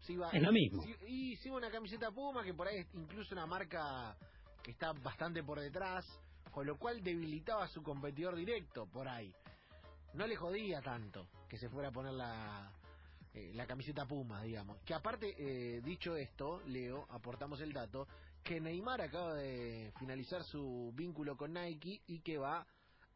Si 0.00 0.14
iba, 0.14 0.30
es 0.30 0.42
lo 0.42 0.52
mismo. 0.52 0.82
Si, 0.82 0.94
y 1.08 1.36
si 1.36 1.50
una 1.50 1.70
camiseta 1.70 2.10
Puma 2.10 2.44
que 2.44 2.54
por 2.54 2.68
ahí 2.68 2.78
es 2.78 2.94
incluso 2.94 3.34
una 3.34 3.46
marca 3.46 4.16
que 4.62 4.72
está 4.72 4.92
bastante 4.92 5.42
por 5.42 5.58
detrás 5.58 6.06
con 6.50 6.66
lo 6.66 6.76
cual 6.76 7.02
debilitaba 7.02 7.64
a 7.64 7.68
su 7.68 7.82
competidor 7.82 8.36
directo 8.36 8.86
por 8.86 9.08
ahí. 9.08 9.32
No 10.14 10.26
le 10.26 10.36
jodía 10.36 10.80
tanto 10.80 11.28
que 11.48 11.56
se 11.56 11.68
fuera 11.68 11.88
a 11.88 11.92
poner 11.92 12.12
la, 12.12 12.72
eh, 13.34 13.52
la 13.54 13.66
camiseta 13.66 14.06
Puma, 14.06 14.42
digamos. 14.42 14.80
Que 14.82 14.94
aparte, 14.94 15.34
eh, 15.38 15.80
dicho 15.82 16.16
esto, 16.16 16.60
Leo, 16.66 17.06
aportamos 17.10 17.60
el 17.60 17.72
dato, 17.72 18.06
que 18.42 18.60
Neymar 18.60 19.00
acaba 19.02 19.34
de 19.34 19.92
finalizar 19.98 20.42
su 20.44 20.92
vínculo 20.94 21.36
con 21.36 21.52
Nike 21.52 22.02
y 22.06 22.20
que 22.20 22.38
va 22.38 22.66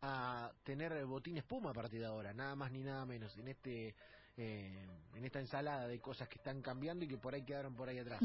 a 0.03 0.53
tener 0.65 1.05
botines 1.07 1.45
Puma 1.45 1.71
a 1.71 1.75
partir 1.75 2.01
de 2.01 2.07
ahora, 2.07 2.35
nada 2.35 2.55
más 2.55 2.71
ni 2.71 2.83
nada 2.83 3.07
menos, 3.07 3.37
en 3.39 3.49
este 3.49 3.95
eh, 4.37 4.87
en 5.15 5.25
esta 5.25 5.39
ensalada 5.39 5.87
de 5.87 6.01
cosas 6.01 6.29
que 6.29 6.39
están 6.39 6.61
cambiando 6.61 7.05
y 7.05 7.09
que 7.09 7.17
por 7.17 7.35
ahí 7.35 7.45
quedaron 7.45 7.77
por 7.77 7.89
ahí 7.89 7.99
atrás. 7.99 8.21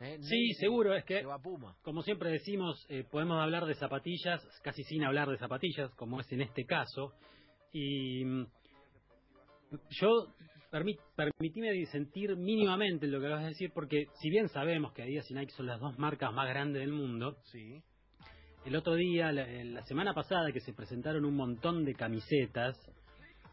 ¿Eh? 0.00 0.18
Sí, 0.22 0.54
seguro, 0.54 0.94
es 0.94 1.04
que, 1.04 1.22
como 1.82 2.02
siempre 2.02 2.30
decimos, 2.30 2.84
eh, 2.88 3.04
podemos 3.04 3.40
hablar 3.40 3.66
de 3.66 3.74
zapatillas 3.74 4.42
casi 4.62 4.82
sin 4.84 5.04
hablar 5.04 5.28
de 5.28 5.36
zapatillas, 5.36 5.94
como 5.96 6.18
es 6.20 6.32
en 6.32 6.40
este 6.40 6.64
caso. 6.64 7.12
Y 7.72 8.24
mm, 8.24 8.46
yo, 10.00 10.34
permit, 10.74 10.98
permitime 11.14 11.86
sentir 11.86 12.34
mínimamente 12.34 13.06
lo 13.06 13.20
que 13.20 13.28
vas 13.28 13.44
a 13.44 13.46
decir, 13.46 13.70
porque 13.72 14.08
si 14.20 14.28
bien 14.28 14.48
sabemos 14.48 14.92
que 14.92 15.04
Adidas 15.04 15.30
y 15.30 15.34
Nike 15.34 15.52
son 15.52 15.66
las 15.66 15.78
dos 15.78 15.96
marcas 16.00 16.32
más 16.32 16.48
grandes 16.48 16.80
del 16.80 16.90
mundo, 16.90 17.36
sí. 17.44 17.80
el 18.64 18.74
otro 18.74 18.96
día, 18.96 19.30
la, 19.30 19.46
la 19.46 19.82
semana 19.84 20.12
pasada, 20.14 20.50
que 20.50 20.58
se 20.58 20.72
presentaron 20.72 21.24
un 21.24 21.36
montón 21.36 21.84
de 21.84 21.94
camisetas, 21.94 22.76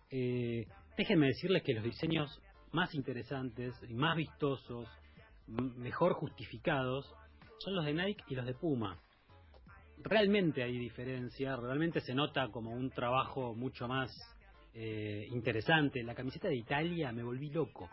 eh, 0.10 0.66
déjenme 0.98 1.28
decirles 1.28 1.62
que 1.62 1.75
los 1.75 1.84
diseños 1.84 2.42
más 2.72 2.96
interesantes 2.96 3.75
y 3.88 3.94
más 3.94 4.18
vistosos, 4.18 4.90
mejor 5.46 6.13
justificados 6.13 7.06
son 7.60 7.75
los 7.75 7.86
de 7.86 7.94
Nike 7.94 8.24
y 8.30 8.36
los 8.36 8.48
de 8.48 8.56
Puma. 8.56 9.00
Realmente 10.00 10.63
hay 10.63 10.75
diferencia, 10.75 11.56
realmente 11.56 12.01
se 12.01 12.16
nota 12.16 12.48
como 12.48 12.72
un 12.72 12.90
trabajo 12.90 13.54
mucho 13.54 13.88
más 13.88 14.10
eh, 14.74 15.28
interesante. 15.32 16.04
La 16.04 16.16
camiseta 16.16 16.48
de 16.48 16.58
Italia 16.58 17.12
me 17.12 17.24
volví 17.24 17.50
loco. 17.50 17.90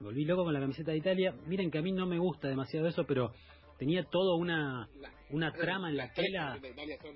Me 0.00 0.06
volví 0.06 0.24
loco 0.24 0.44
con 0.44 0.54
la 0.54 0.60
camiseta 0.60 0.92
de 0.92 0.98
Italia. 0.98 1.34
Miren 1.46 1.70
que 1.70 1.78
a 1.78 1.82
mí 1.82 1.92
no 1.92 2.06
me 2.06 2.18
gusta 2.18 2.48
demasiado 2.48 2.86
eso, 2.86 3.04
pero 3.04 3.32
tenía 3.78 4.04
toda 4.04 4.36
una, 4.36 4.88
una 5.30 5.52
trama 5.52 5.90
en 5.90 5.96
la 5.96 6.12
tela. 6.12 6.58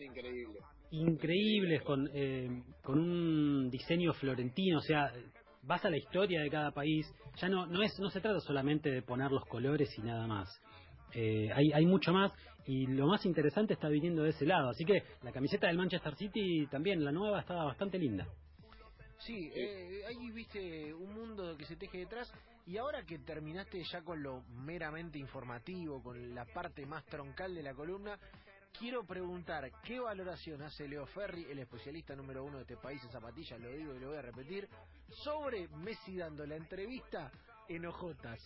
increíbles. 0.03 0.63
Increíbles, 0.91 1.83
con, 1.83 2.09
eh, 2.15 2.49
con 2.83 2.99
un 2.99 3.71
diseño 3.71 4.13
florentino, 4.13 4.79
o 4.79 4.83
sea, 4.83 5.13
vas 5.63 5.85
a 5.85 5.91
la 5.91 5.97
historia 5.97 6.41
de 6.41 6.51
cada 6.51 6.71
país, 6.71 7.07
ya 7.41 7.49
no 7.49 7.67
no 7.67 7.83
es 7.83 7.99
no 7.99 8.11
se 8.11 8.21
trata 8.21 8.39
solamente 8.41 8.91
de 8.91 9.03
poner 9.03 9.33
los 9.33 9.45
colores 9.47 9.91
y 9.99 10.03
nada 10.03 10.27
más. 10.27 10.49
Eh, 11.15 11.51
hay, 11.53 11.73
hay 11.73 11.87
mucho 11.87 12.13
más 12.13 12.33
y 12.67 12.87
lo 12.87 13.07
más 13.07 13.25
interesante 13.27 13.75
está 13.75 13.89
viniendo 13.89 14.23
de 14.23 14.31
ese 14.31 14.47
lado. 14.47 14.71
Así 14.71 14.85
que 14.85 15.03
la 15.23 15.33
camiseta 15.33 15.67
del 15.67 15.77
Manchester 15.77 16.15
City 16.17 16.67
también, 16.71 17.05
la 17.05 17.13
nueva, 17.13 17.41
estaba 17.41 17.65
bastante 17.65 17.99
linda. 17.99 18.27
Sí, 19.19 19.51
eh, 19.55 20.03
ahí 20.07 20.31
viste 20.31 20.93
un 20.93 21.15
mundo 21.15 21.57
que 21.57 21.65
se 21.65 21.77
teje 21.77 21.99
detrás 21.99 22.33
y 22.67 22.77
ahora 22.77 23.05
que 23.05 23.19
terminaste 23.19 23.83
ya 23.85 24.03
con 24.03 24.23
lo 24.23 24.43
meramente 24.65 25.19
informativo, 25.19 26.03
con 26.03 26.35
la 26.35 26.45
parte 26.47 26.85
más 26.87 27.05
troncal 27.07 27.55
de 27.55 27.63
la 27.63 27.75
columna, 27.75 28.19
quiero 28.79 29.05
preguntar 29.05 29.71
qué 29.83 30.01
valoración 30.01 30.63
hace 30.63 30.89
Leo 30.89 31.07
Ferri, 31.07 31.45
el 31.51 31.59
especialista 31.59 32.15
número 32.15 32.45
uno 32.45 32.57
de 32.57 32.63
este 32.63 32.77
país 32.77 33.03
en 33.05 33.11
zapatillas, 33.11 33.61
lo 33.61 33.71
digo 33.71 33.95
y 33.95 34.01
lo 34.01 34.09
voy 34.09 34.17
a 34.17 34.23
repetir, 34.23 34.69
sobre 35.09 35.69
Messi 35.69 36.17
dando 36.17 36.47
la 36.47 36.57
entrevista 36.57 37.31
en 37.69 37.87
ojotas. 37.87 38.41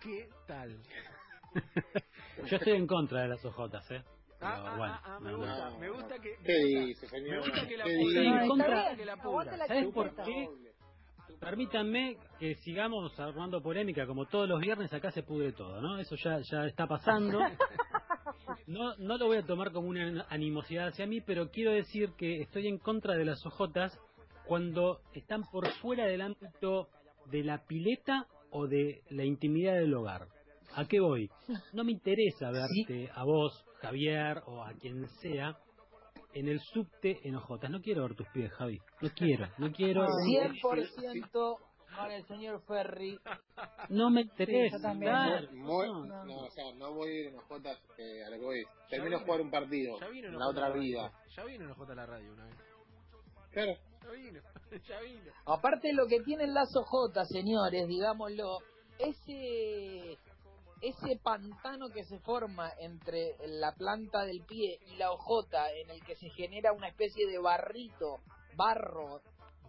¿Qué 0.00 0.28
tal? 0.46 0.80
Yo 2.50 2.56
estoy 2.56 2.74
en 2.74 2.86
contra 2.86 3.22
de 3.22 3.28
las 3.28 3.44
ojotas, 3.44 3.88
¿eh? 3.90 4.02
Ah, 4.46 4.62
ah, 4.66 4.76
bueno, 4.76 4.94
ah, 5.04 5.18
me, 5.20 5.34
gusta, 5.34 5.70
me 5.78 5.88
gusta 5.88 6.18
que 6.18 6.36
¿Qué 6.44 6.52
dice, 6.84 7.08
señor? 7.08 7.40
me 7.40 7.48
gusta 7.48 7.66
que 7.66 7.76
la 7.78 7.84
pura, 7.84 8.46
contra, 8.46 8.96
que 8.96 9.04
la 9.04 9.16
pura. 9.16 9.66
¿Sabes 9.66 9.86
por 9.94 10.14
qué? 10.16 10.48
Permítanme 11.40 12.18
que 12.38 12.54
sigamos 12.56 13.18
armando 13.18 13.62
polémica 13.62 14.06
como 14.06 14.26
todos 14.26 14.48
los 14.48 14.60
viernes 14.60 14.92
acá 14.92 15.10
se 15.12 15.22
pudre 15.22 15.52
todo, 15.52 15.80
¿no? 15.80 15.98
Eso 15.98 16.14
ya 16.16 16.40
ya 16.40 16.66
está 16.66 16.86
pasando. 16.86 17.38
No 18.66 18.96
no 18.98 19.16
lo 19.16 19.26
voy 19.26 19.38
a 19.38 19.42
tomar 19.42 19.72
como 19.72 19.88
una 19.88 20.26
animosidad 20.28 20.88
hacia 20.88 21.06
mí, 21.06 21.20
pero 21.20 21.50
quiero 21.50 21.72
decir 21.72 22.10
que 22.16 22.40
estoy 22.40 22.68
en 22.68 22.78
contra 22.78 23.14
de 23.14 23.24
las 23.24 23.44
ojotas 23.46 23.98
cuando 24.46 25.00
están 25.14 25.42
por 25.50 25.66
fuera 25.80 26.06
del 26.06 26.20
ámbito 26.20 26.88
de 27.30 27.42
la 27.42 27.64
pileta 27.66 28.26
o 28.50 28.66
de 28.66 29.02
la 29.10 29.24
intimidad 29.24 29.74
del 29.74 29.94
hogar. 29.94 30.28
¿A 30.74 30.86
qué 30.86 31.00
voy? 31.00 31.30
No 31.72 31.84
me 31.84 31.92
interesa 31.92 32.50
verte 32.50 33.10
a 33.14 33.24
vos, 33.24 33.64
Javier, 33.84 34.42
o 34.46 34.62
a 34.62 34.72
quien 34.74 35.06
sea, 35.20 35.58
en 36.32 36.48
el 36.48 36.60
subte 36.60 37.20
en 37.26 37.36
ojotas. 37.36 37.70
No 37.70 37.80
quiero 37.80 38.02
ver 38.02 38.14
tus 38.14 38.28
pies, 38.28 38.50
Javi. 38.52 38.80
No 39.00 39.10
quiero, 39.14 39.48
no 39.58 39.72
quiero. 39.72 40.06
100% 40.26 41.58
con 41.96 42.10
el 42.10 42.26
señor 42.26 42.62
Ferry. 42.66 43.18
No 43.90 44.10
me 44.10 44.22
interesa. 44.22 44.80
también. 44.80 45.12
Claro, 45.12 45.48
no. 45.52 46.24
no, 46.24 46.36
o 46.38 46.50
sea, 46.50 46.72
no 46.74 46.94
voy 46.94 47.10
a 47.10 47.20
ir 47.20 47.26
en 47.26 47.36
ojotas 47.36 47.78
eh, 47.98 48.24
a 48.24 48.30
lo 48.30 48.36
que 48.38 48.44
voy. 48.44 48.64
Termino 48.88 49.18
de 49.18 49.24
jugar 49.24 49.40
un 49.42 49.50
partido. 49.50 50.00
Ya 50.00 50.08
vino 50.08 50.28
en 50.28 50.38
La 50.38 50.48
otra 50.48 50.70
vida. 50.70 51.12
Ya 51.36 51.44
vino 51.44 51.64
en 51.64 51.70
OJ 51.70 51.90
a 51.90 51.94
la 51.94 52.06
radio 52.06 52.32
una 52.32 52.46
vez. 52.46 52.56
Claro. 53.50 53.72
Ya 54.02 54.10
vino, 54.10 54.40
ya 54.88 55.00
vino. 55.00 55.32
Aparte 55.46 55.92
lo 55.92 56.06
que 56.06 56.20
tienen 56.20 56.54
las 56.54 56.74
ojotas, 56.74 57.28
señores, 57.28 57.86
digámoslo, 57.86 58.58
ese 58.98 60.18
ese 60.80 61.18
pantano 61.22 61.88
que 61.88 62.04
se 62.04 62.18
forma 62.20 62.70
entre 62.78 63.36
la 63.46 63.72
planta 63.72 64.24
del 64.24 64.42
pie 64.44 64.78
y 64.86 64.96
la 64.96 65.10
hojota 65.10 65.70
en 65.72 65.90
el 65.90 66.02
que 66.04 66.16
se 66.16 66.28
genera 66.30 66.72
una 66.72 66.88
especie 66.88 67.26
de 67.26 67.38
barrito, 67.38 68.20
barro, 68.56 69.20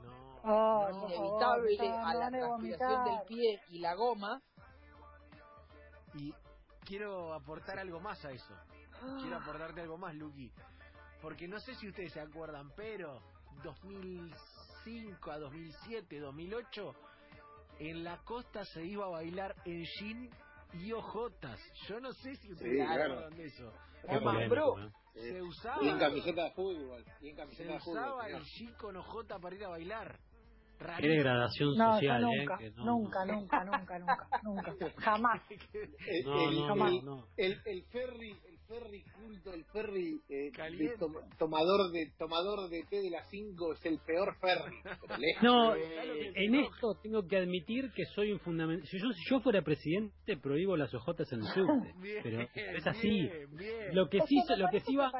No. 0.04 0.36
Oh, 0.48 0.90
inevitable 1.08 1.78
favor, 1.78 2.06
a 2.06 2.14
la 2.14 2.30
transpiración 2.30 3.06
del 3.06 3.22
pie 3.28 3.62
y 3.70 3.80
la 3.80 3.96
goma. 3.96 4.42
Y 6.14 6.34
quiero 6.86 7.34
aportar 7.34 7.80
algo 7.80 8.00
más 8.00 8.24
a 8.26 8.32
eso. 8.32 8.54
Quiero 9.20 9.38
aportarte 9.38 9.82
algo 9.82 9.98
más, 9.98 10.14
Luqui. 10.16 10.52
Porque 11.22 11.48
no 11.48 11.60
sé 11.60 11.74
si 11.76 11.88
ustedes 11.88 12.14
se 12.14 12.22
acuerdan, 12.22 12.72
pero 12.76 13.22
2005 13.64 15.32
a 15.32 15.40
2007, 15.40 16.20
2008, 16.20 16.94
en 17.80 18.04
la 18.04 18.18
costa 18.24 18.64
se 18.66 18.86
iba 18.86 19.06
a 19.06 19.10
bailar 19.10 19.56
en 19.66 19.84
jean 19.84 20.30
y 20.74 20.92
ojotas. 20.92 21.60
Yo 21.88 22.00
no 22.00 22.12
sé 22.14 22.36
si 22.36 22.52
ustedes 22.52 22.72
Sí, 22.72 22.78
se 22.80 22.86
claro. 22.86 23.14
acuerdan 23.14 23.38
de 23.38 23.46
eso. 23.46 23.72
Qué 24.08 24.16
Es 24.16 24.22
más, 24.22 24.34
polémico, 24.36 24.56
bro, 24.76 24.86
¿eh? 24.88 24.92
se 25.14 25.28
Y 25.30 25.36
en 25.36 25.42
usaba, 25.44 26.00
camiseta 26.00 26.44
de 26.44 26.52
fútbol. 26.52 27.06
Y 27.22 27.30
en 27.30 27.36
se 27.36 27.42
camiseta 27.42 27.74
de 27.74 27.80
fútbol. 27.80 27.98
usaba 27.98 28.26
señor. 28.26 28.42
el 28.42 28.46
jean 28.48 28.74
con 28.76 28.96
ojota 28.98 29.40
para 29.40 29.56
ir 29.56 29.64
a 29.66 29.70
bailar. 29.70 30.20
Qué 31.00 31.08
degradación 31.08 31.70
No, 31.78 31.94
social, 31.94 32.22
nunca, 32.22 32.56
¿eh? 32.56 32.58
Que 32.60 32.72
no- 32.72 32.86
nunca, 32.86 33.26
nunca, 33.26 33.64
nunca, 33.64 34.00
nunca, 34.00 34.28
nunca, 34.44 34.74
jamás. 34.98 35.42
El, 35.74 36.26
No, 36.26 36.50
el- 36.50 36.56
no, 36.60 36.68
Jamás. 36.68 36.92
el, 37.38 37.62
el 37.66 37.84
ferry, 37.86 38.38
ferry 38.68 39.04
culto, 39.16 39.54
el 39.54 39.64
ferry 39.66 40.22
eh, 40.30 40.52
de 40.78 40.98
tom- 40.98 41.14
tomador 41.38 41.92
de 41.92 42.12
tomador 42.18 42.70
de 42.70 42.84
té 42.90 43.02
de 43.02 43.10
las 43.10 43.28
5 43.30 43.74
es 43.74 43.86
el 43.86 44.00
peor 44.00 44.36
ferry. 44.40 44.76
No, 45.42 45.76
Eh, 45.76 46.32
en 46.36 46.56
esto 46.56 47.00
tengo 47.02 47.28
que 47.28 47.38
admitir 47.38 47.92
que 47.96 48.06
soy 48.16 48.32
un 48.32 48.40
fundamental. 48.40 48.88
Si 48.88 48.98
yo, 49.00 49.12
si 49.12 49.22
yo 49.30 49.40
fuera 49.42 49.62
presidente, 49.62 50.38
prohíbo 50.38 50.76
las 50.78 50.94
ojotas 50.94 51.32
en 51.32 51.40
el 51.42 51.48
subte. 51.54 51.94
Bien, 52.02 52.24
Pero 52.24 52.42
es 52.56 52.88
así. 52.88 53.10
bien, 53.10 53.56
bien. 53.56 53.96
Lo 53.96 54.08
que 54.10 54.20
sí, 54.22 54.36
lo 54.58 54.68
que 54.70 54.80
sí 54.82 54.96
va 54.96 55.12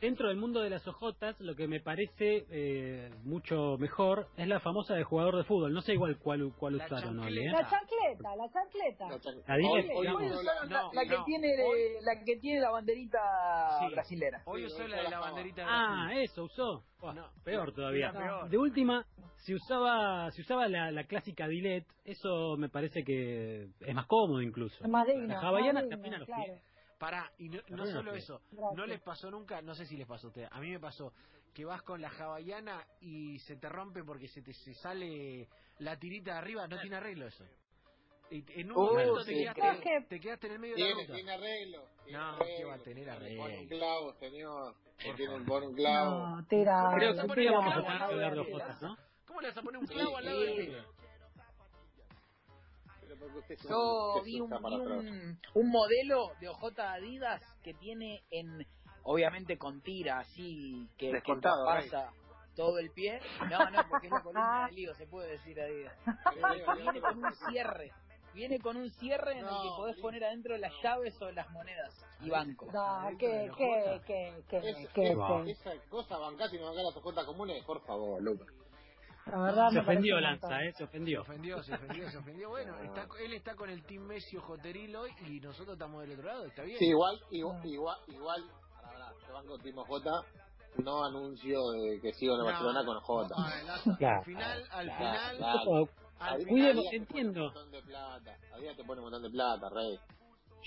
dentro 0.00 0.28
del 0.28 0.36
mundo 0.36 0.60
de 0.60 0.70
las 0.70 0.86
ojotas, 0.86 1.38
lo 1.40 1.54
que 1.54 1.66
me 1.68 1.80
parece 1.80 2.46
eh, 2.50 3.10
mucho 3.24 3.76
mejor 3.78 4.28
es 4.36 4.46
la 4.46 4.60
famosa 4.60 4.94
de 4.94 5.04
jugador 5.04 5.36
de 5.36 5.44
fútbol. 5.44 5.72
No 5.72 5.80
sé 5.82 5.94
igual 5.94 6.18
cuál, 6.18 6.52
cuál 6.58 6.76
La 6.78 6.84
usaron, 6.86 7.16
¿no? 7.16 7.22
chancleta. 7.22 7.46
¿eh? 7.48 7.52
La 7.52 7.68
chancleta, 7.70 8.36
la 8.36 8.48
chancleta. 8.50 9.08
La 9.08 9.20
chan- 9.20 9.42
La 9.46 9.54
hoy- 9.56 9.90
hoy 9.94 10.06
Hoy 10.08 10.28
la- 10.28 10.34
usaron 10.40 10.68
la, 10.70 10.82
no, 10.82 10.92
la 10.92 11.02
que 11.04 11.16
no. 11.16 11.24
tiene 11.24 11.48
Hoy- 11.64 12.02
la 12.02 12.24
que 12.24 12.36
tiene 12.36 12.60
la 12.60 12.70
banderita 12.70 13.18
Sí. 13.80 13.94
brasilera. 13.94 14.42
Hoy 14.44 14.64
usó 14.66 14.82
hoy 14.82 14.90
la 14.90 14.96
de 15.02 15.08
la 15.10 15.18
banderita 15.20 15.62
de 15.62 15.68
Ah, 15.70 16.08
eso 16.14 16.44
usó. 16.44 16.84
Peor 17.44 17.72
todavía. 17.72 18.12
peor. 18.12 18.48
De 18.48 18.58
última, 18.58 19.04
si 19.36 19.54
usaba, 19.54 20.30
si 20.32 20.42
usaba 20.42 20.66
la, 20.68 20.90
la 20.90 21.04
clásica 21.04 21.46
Dilet, 21.46 21.84
eso 22.04 22.56
me 22.56 22.68
parece 22.68 23.04
que 23.04 23.68
es 23.80 23.94
más 23.94 24.06
cómodo 24.06 24.42
incluso. 24.42 24.76
Es 24.82 24.90
más 24.90 25.06
digno. 25.06 25.26
La 25.28 25.40
hawaiana 25.40 25.82
más 25.82 26.02
digno, 26.02 26.18
los 26.18 26.26
claro. 26.26 26.42
pies. 26.44 26.62
Pará, 26.98 27.30
y 27.38 27.48
no, 27.50 27.60
no 27.68 27.86
solo 27.86 28.14
eso, 28.14 28.40
Gracias. 28.50 28.74
no 28.76 28.86
les 28.86 29.00
pasó 29.02 29.30
nunca, 29.30 29.60
no 29.60 29.74
sé 29.74 29.84
si 29.86 29.96
les 29.96 30.06
pasó 30.06 30.28
a 30.28 30.30
ustedes, 30.30 30.48
a 30.50 30.60
mí 30.60 30.70
me 30.70 30.80
pasó 30.80 31.12
que 31.52 31.64
vas 31.64 31.82
con 31.82 32.00
la 32.00 32.08
hawaiana 32.08 32.86
y 33.00 33.38
se 33.40 33.56
te 33.56 33.68
rompe 33.68 34.02
porque 34.02 34.28
se 34.28 34.40
te 34.42 34.52
se 34.54 34.72
sale 34.74 35.48
la 35.80 35.98
tirita 35.98 36.32
de 36.32 36.38
arriba, 36.38 36.66
no 36.66 36.80
tiene 36.80 36.96
arreglo 36.96 37.26
eso. 37.26 37.44
Y 38.30 38.44
en 38.60 38.72
un 38.72 38.76
Oh, 38.78 38.86
momento 38.90 39.24
te, 39.24 39.34
quedaste, 39.34 39.60
creo. 39.82 40.06
te 40.08 40.20
quedaste 40.20 40.46
en 40.48 40.52
el 40.54 40.58
medio 40.58 40.74
de 40.74 40.80
la 40.82 40.94
ruta. 41.00 41.14
tiene 41.14 41.32
arreglo. 41.32 41.84
tiene 42.04 42.18
No, 42.18 42.24
arreglo, 42.30 42.56
¿qué 42.56 42.64
va 42.64 42.74
a 42.74 42.78
tener 42.78 43.10
arreglo? 43.10 43.44
un 43.44 43.66
clavo, 43.68 44.12
señor. 44.14 44.74
Tiene 45.16 45.34
un 45.36 45.74
clavo. 45.74 46.26
No, 46.36 46.46
tira. 46.48 46.90
Creo 46.96 47.14
que. 47.14 47.20
¿Cómo 49.26 49.40
le 49.40 49.48
vas 49.48 49.56
a 49.58 49.62
poner 49.62 49.80
un 49.80 49.86
clavo 49.86 50.16
al 50.16 50.24
lado 50.24 50.40
del 50.40 50.84
Yo 53.68 54.22
vi 54.24 54.40
un, 54.40 54.52
un, 54.52 55.40
un 55.54 55.68
modelo 55.70 56.30
de 56.40 56.48
OJ 56.48 56.78
Adidas 56.78 57.42
que 57.62 57.74
tiene 57.74 58.22
en, 58.30 58.66
obviamente 59.02 59.56
con 59.58 59.80
tira 59.82 60.20
así, 60.20 60.88
que, 60.96 61.08
que 61.08 61.12
Descontado, 61.14 61.64
pasa 61.66 62.12
todo 62.54 62.78
el 62.78 62.90
pie. 62.92 63.20
No, 63.50 63.70
no, 63.70 63.82
porque 63.90 64.06
es 64.06 64.12
la 64.12 64.22
columna 64.22 64.66
de 64.66 64.72
lío, 64.72 64.94
se 64.94 65.06
puede 65.06 65.32
decir 65.32 65.60
Adidas. 65.60 65.94
Viene 66.76 67.00
con 67.00 67.24
un 67.24 67.34
cierre. 67.50 67.92
Viene 68.34 68.58
con 68.60 68.76
un 68.76 68.90
cierre 68.90 69.32
en 69.32 69.38
el 69.38 69.44
que 69.46 69.68
podés 69.78 69.96
sí. 69.96 70.02
poner 70.02 70.22
adentro 70.24 70.58
las 70.58 70.72
llaves 70.82 71.20
o 71.22 71.30
las 71.32 71.48
monedas 71.52 72.04
y 72.20 72.28
bancos. 72.28 72.68
No, 72.70 73.08
que, 73.18 73.50
que, 73.56 74.00
que, 74.06 74.42
que, 74.46 74.58
Es- 74.58 74.88
que, 74.92 75.10
es- 75.12 75.18
va. 75.18 75.42
que- 75.42 75.52
esa 75.52 75.70
cosa 75.88 76.18
bancás 76.18 76.52
y 76.52 76.58
no 76.58 76.66
bancás 76.66 76.84
las 76.84 76.96
ojotas 76.98 77.24
comunes, 77.24 77.64
por 77.64 77.80
favor, 77.86 78.20
Lucas. 78.22 78.46
La 79.30 79.42
verdad 79.42 79.68
Se 79.70 79.78
ofendió 79.80 80.20
Lanza. 80.20 80.62
¿eh? 80.64 80.72
Se 80.72 80.78
Se 80.78 80.84
ofendió. 80.84 81.20
ofendió, 81.22 81.62
se 81.62 81.74
ofendió, 81.74 82.10
se 82.10 82.18
ofendió. 82.18 82.48
Bueno, 82.50 82.78
está, 82.82 83.06
él 83.24 83.32
está 83.32 83.54
con 83.54 83.70
el 83.70 83.82
Team 83.84 84.02
Messi 84.04 84.36
Ojoteril 84.36 84.94
hoy 84.96 85.10
y 85.26 85.40
nosotros 85.40 85.74
estamos 85.74 86.02
del 86.02 86.12
otro 86.18 86.26
lado, 86.26 86.44
está 86.46 86.62
bien. 86.62 86.78
Sí, 86.78 86.86
igual, 86.86 87.20
igual, 87.30 87.60
igual, 87.66 87.96
igual, 88.08 88.42
pará, 88.82 88.90
pará, 88.90 89.12
yo 89.26 89.34
banco 89.34 89.58
Timo 89.58 89.84
J, 89.84 90.10
no 90.84 91.04
anuncio 91.04 91.58
de 91.72 92.00
que 92.00 92.12
sigo 92.12 92.34
en 92.34 92.40
el 92.40 92.46
No, 92.46 92.52
Barcelona 92.52 92.84
con 92.84 93.00
J. 93.00 93.34
no, 93.36 93.44
al- 93.44 93.96
Claro. 93.98 94.18
Al 94.18 94.24
final, 94.24 94.62
al 94.70 94.86
Claro, 94.86 94.98
final, 94.98 95.36
claro. 95.38 95.88
al 96.18 96.36
Cuidemos, 96.46 96.84
final, 96.84 96.84
te 96.90 96.96
entiendo. 96.96 97.40
Un 97.40 97.46
montón 97.46 97.70
de 97.72 97.82
plata. 97.82 98.36
Adidas 98.54 98.76
te 98.76 98.84
pone 98.84 99.00
un 99.00 99.04
montón 99.10 99.22
de 99.22 99.30
plata, 99.30 99.68
rey. 99.74 99.98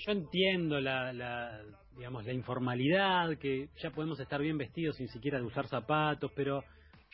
Yo 0.06 0.12
entiendo 0.12 0.80
la, 0.80 1.12
la, 1.12 1.62
digamos, 1.96 2.24
la 2.24 2.32
informalidad, 2.32 3.36
que 3.38 3.68
ya 3.82 3.90
podemos 3.90 4.18
estar 4.20 4.40
bien 4.40 4.56
vestidos 4.58 4.96
sin 4.96 5.08
siquiera 5.08 5.38
de 5.38 5.44
usar 5.44 5.66
zapatos, 5.68 6.30
pero 6.34 6.62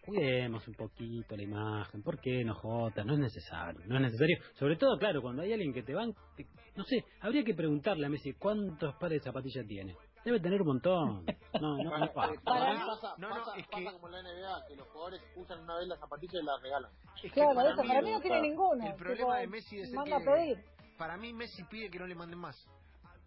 cuidemos 0.07 0.67
un 0.69 0.75
poquito 0.75 1.37
la 1.37 1.43
imagen. 1.43 2.03
¿Por 2.03 2.21
qué 2.21 2.45
no 2.45 2.55
Jota? 2.55 3.05
No 3.05 3.15
es 3.15 3.19
necesario, 3.21 3.81
no 3.87 3.97
es 3.97 4.03
necesario. 4.03 4.39
Sobre 4.55 4.77
todo, 4.77 4.97
claro, 4.99 5.21
cuando 5.21 5.43
hay 5.43 5.53
alguien 5.53 5.73
que 5.73 5.83
te 5.83 5.95
van, 5.95 6.15
te- 6.37 6.47
no 6.77 6.85
sé, 6.85 7.05
habría 7.21 7.45
que 7.45 7.55
preguntarle 7.55 8.07
a 8.07 8.09
Messi 8.09 8.33
cuántos 8.35 8.95
pares 8.97 9.21
de 9.21 9.25
zapatillas 9.25 9.67
tiene. 9.67 9.95
Debe 10.25 10.41
tener 10.41 10.61
un 10.63 10.69
montón. 10.69 11.25
No, 11.61 11.77
no, 11.79 11.85
no, 11.85 12.13
Para, 12.13 12.35
Para- 12.43 12.85
pasa, 12.85 13.15
No, 13.17 13.29
no, 13.31 13.35
pasa, 13.37 13.57
es 13.57 13.67
pasa 13.69 13.79
que- 13.79 13.93
como 13.93 14.09
en 14.09 14.13
la 14.13 14.23
NBA, 14.23 14.67
que 14.69 14.77
los 14.77 14.87
jugadores 14.89 15.23
usan 15.37 15.61
una 15.61 15.79
vez 15.79 15.89
las 15.89 15.99
zapatillas 15.99 16.43
y 16.43 16.45
las 16.45 16.61
regalan. 16.63 16.91
es 17.17 17.23
que 17.23 17.31
Claro, 17.31 17.55
para 17.55 17.71
eso, 17.73 17.83
mí, 17.83 17.89
para 17.89 18.03
mí 18.03 18.11
no 18.11 18.21
tiene 18.21 18.41
ninguno. 18.43 18.87
el 18.87 18.95
problema 18.95 19.17
Tipo, 19.17 19.33
de 19.35 19.47
Messi 19.47 19.81
es 19.81 19.89
el 19.89 19.95
manda 19.95 20.17
a 20.17 20.19
que- 20.19 20.25
pedir. 20.27 20.59
para 20.99 21.17
mí 21.17 21.33
Messi 21.33 21.63
pide 21.65 21.89
que 21.91 21.99
no 21.99 22.07
le 22.07 22.15
manden 22.15 22.39
más. 22.39 22.57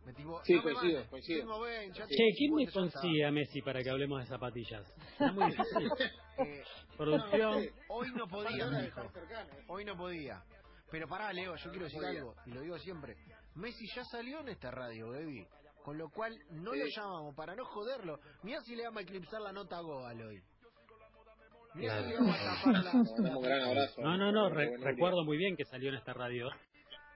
Me 0.05 0.13
tipo, 0.13 0.39
Sí, 0.43 0.53
no 0.53 0.61
coincido, 0.63 1.03
coincido. 1.09 1.39
tengo 1.41 1.59
20, 1.61 1.97
ya 1.99 2.05
Che, 2.07 2.15
¿quién 2.37 2.53
me 2.55 2.65
50, 2.65 2.71
ya 2.81 2.85
está. 2.85 2.99
consigue 3.01 3.25
a 3.25 3.31
Messi 3.31 3.61
para 3.61 3.81
que 3.83 3.89
hablemos 3.89 4.19
de 4.21 4.25
zapatillas? 4.27 4.93
Es 5.19 5.33
muy 5.33 5.45
difícil. 5.51 5.89
Eh, 6.45 6.63
Producción. 6.97 7.63
hoy 7.89 8.11
no 8.15 8.27
podía, 8.27 8.65
¿eh? 8.67 8.91
Hoy 9.67 9.85
no 9.85 9.95
podía. 9.95 10.43
Pero 10.91 11.07
pará, 11.07 11.31
Leo, 11.33 11.55
yo 11.55 11.69
quiero 11.69 11.85
decir 11.85 12.03
algo, 12.03 12.35
y 12.45 12.51
lo 12.51 12.61
digo 12.61 12.77
siempre. 12.79 13.15
Messi 13.55 13.85
ya 13.95 14.03
salió 14.05 14.39
en 14.41 14.49
esta 14.49 14.71
radio, 14.71 15.09
baby. 15.11 15.45
Con 15.83 15.97
lo 15.97 16.09
cual, 16.09 16.35
no 16.51 16.73
Sí. 16.73 16.79
lo 16.79 16.85
llamamos 16.95 17.35
para 17.35 17.55
no 17.55 17.63
joderlo. 17.65 18.19
Mirá 18.43 18.59
si 18.61 18.75
le 18.75 18.83
vamos 18.83 18.99
a 18.99 19.03
eclipsar 19.03 19.41
la 19.41 19.51
nota 19.51 19.77
a 19.77 19.81
Goal 19.81 20.21
hoy. 20.21 20.41
Mirá 21.75 22.01
si 22.03 22.09
le 22.09 22.15
Claro. 22.15 22.25
vamos 22.25 22.35
a 22.35 22.43
tapar 22.43 22.73
Le 22.73 22.83
mandamos 22.83 23.09
un 23.37 23.41
gran 23.43 23.59
la... 23.59 23.65
abrazo. 23.67 24.01
No, 24.01 24.17
no, 24.17 24.31
no, 24.31 24.49
re- 24.49 24.77
recuerdo 24.77 25.23
muy 25.23 25.37
bien 25.37 25.55
que 25.55 25.65
salió 25.65 25.89
en 25.89 25.95
esta 25.95 26.13
radio, 26.13 26.49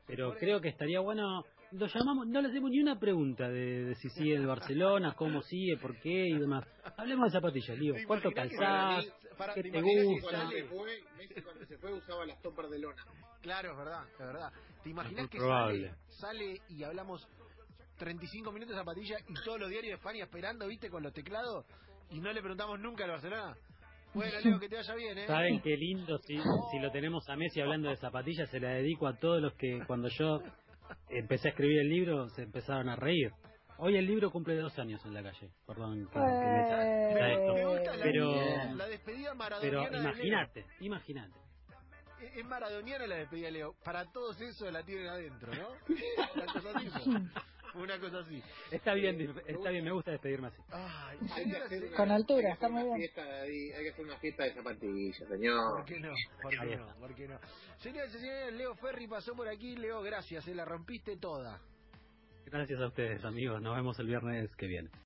pero 0.06 0.36
creo 0.36 0.62
que 0.62 0.70
estaría 0.70 1.00
bueno, 1.00 1.44
lo 1.74 1.88
llamamos, 1.88 2.28
no 2.28 2.42
le 2.42 2.50
hacemos 2.50 2.70
ni 2.72 2.80
una 2.80 3.00
pregunta 3.00 3.48
de, 3.50 3.86
de 3.86 3.96
si 3.96 4.10
sigue 4.10 4.36
el 4.36 4.46
Barcelona, 4.48 5.14
cómo 5.16 5.42
sigue, 5.42 5.78
por 5.78 6.00
qué 6.02 6.28
y 6.28 6.38
demás. 6.38 6.66
Hablemos 6.98 7.32
de 7.32 7.40
zapatillas, 7.40 7.78
Lío, 7.78 7.94
¿Te 7.96 8.06
¿cuánto 8.06 8.32
calzás? 8.32 9.06
sale- 9.06 9.14
para- 9.38 9.54
¿Qué 9.56 9.64
te 9.64 9.72
te 9.72 9.78
imaginás 9.80 10.06
que 10.06 10.22
cuando 10.22 10.52
se 10.52 10.64
fue, 10.66 11.04
Messi 11.18 11.42
cuando 11.42 11.66
se 11.66 11.78
fue 11.78 11.94
usaba 11.94 12.26
las 12.26 12.42
toppers 12.42 12.70
de 12.70 12.80
lona. 12.80 13.04
Claro, 13.42 13.72
es 13.72 13.78
verdad, 13.78 14.04
es 14.12 14.20
verdad. 14.20 14.54
¿Te 14.84 14.90
imaginas 14.90 15.30
que 15.30 15.40
sale, 15.40 15.92
sale 16.08 16.62
y 16.70 16.84
hablamos 16.84 17.28
35 17.98 18.52
minutos 18.52 18.76
de 18.76 18.82
zapatilla 18.82 19.18
y 19.28 19.34
todos 19.46 19.60
los 19.60 19.70
diarios 19.70 19.92
de 19.92 19.96
España 19.96 20.24
esperando, 20.26 20.68
viste, 20.68 20.90
con 20.90 21.04
los 21.04 21.14
teclados 21.14 21.66
y 22.12 22.20
no 22.20 22.32
le 22.32 22.40
preguntamos 22.42 22.80
nunca 22.80 23.04
al 23.06 23.12
Barcelona? 23.12 23.56
Bueno, 24.14 24.40
Leo, 24.44 24.60
que 24.60 24.70
te 24.70 24.76
vaya 24.76 24.94
bien, 24.94 25.18
¿eh? 25.18 25.26
¿Saben 25.28 25.60
qué 25.62 25.76
lindo? 25.76 26.20
Si, 26.20 26.38
si 26.38 26.80
lo 26.80 26.92
tenemos 26.92 27.28
a 27.30 27.36
Messi 27.36 27.62
hablando 27.62 27.90
de 27.90 27.98
zapatillas, 27.98 28.48
se 28.52 28.60
la 28.60 28.70
dedico 28.70 29.08
a 29.08 29.18
todos 29.18 29.42
los 29.42 29.54
que 29.56 29.80
cuando 29.88 30.08
yo 30.10 30.40
empecé 31.10 31.48
a 31.48 31.52
escribir 31.52 31.80
el 31.80 31.90
libro 31.90 32.30
se 32.30 32.44
empezaron 32.44 32.90
a 32.90 32.96
reír. 32.96 33.32
Hoy 33.78 33.98
el 33.98 34.06
libro 34.06 34.32
cumple 34.32 34.56
dos 34.56 34.78
años 34.80 35.04
en 35.06 35.14
la 35.14 35.24
calle. 35.24 35.50
Perdón 35.66 36.08
que, 36.08 36.14
que 36.14 36.20
me 36.20 37.34
esto. 37.34 37.70
Gusta 37.70 37.96
la, 37.98 38.04
Pero- 38.04 38.76
la 38.76 38.88
despedida 38.88 39.30
Pero 39.30 39.36
maradoniana 39.36 39.90
Leo. 39.90 40.02
imagínate, 40.02 40.66
imagínate. 40.80 41.40
Es 42.22 42.38
es 42.38 42.46
maradoniana 42.46 43.08
la 43.08 43.16
despedida 43.16 43.48
de 43.48 43.52
Leo. 43.52 43.76
Para 43.84 44.06
todos 44.12 44.40
eso 44.40 44.70
la 44.72 44.84
tienen 44.84 45.08
adentro, 45.08 45.52
¿no? 45.54 45.68
Una 46.36 46.46
cosa. 46.46 47.44
Una 47.76 48.00
cosa 48.00 48.20
así. 48.20 48.42
Está 48.72 48.94
bien, 48.94 49.20
está 49.48 49.70
bien, 49.72 49.84
me 49.84 49.92
gusta 49.92 50.12
despedirme 50.12 50.48
así. 50.50 50.62
Ay, 50.72 51.18
Hay 51.36 51.50
que 51.50 51.58
hacer 51.58 51.70
señores, 51.70 51.96
Con 51.96 52.12
altura, 52.12 52.54
está 52.54 52.70
muy 52.70 52.84
una 52.84 52.96
bien. 52.98 53.10
fiesta 53.10 53.42
hay 53.42 53.70
que 53.84 53.90
hacer 53.90 54.06
una 54.06 54.18
fiesta 54.18 54.44
de 54.44 54.54
zapatillas, 54.54 55.18
¿Por 55.20 55.28
señor. 55.38 55.86
qué 55.86 56.00
no? 56.00 56.14
¿Por 56.42 56.52
qué 56.52 56.76
no? 56.78 56.96
¿Por 57.00 57.16
qué 57.16 57.28
no? 57.28 57.40
Señoras 57.80 58.14
y 58.16 58.20
señores, 58.20 58.54
Leo 58.54 58.76
Ferri 58.76 59.08
pasó 59.08 59.36
por 59.36 59.48
aquí. 59.48 59.76
Leo, 59.76 60.02
gracias, 60.04 60.44
se 60.44 60.54
la 60.54 60.66
rompiste 60.66 61.18
toda. 61.18 61.60
Gracias 62.46 62.80
a 62.80 62.88
ustedes, 62.88 63.24
amigos. 63.26 63.62
Nos 63.62 63.76
vemos 63.76 63.98
el 64.00 64.08
viernes 64.08 64.56
que 64.56 64.68
viene. 64.68 64.90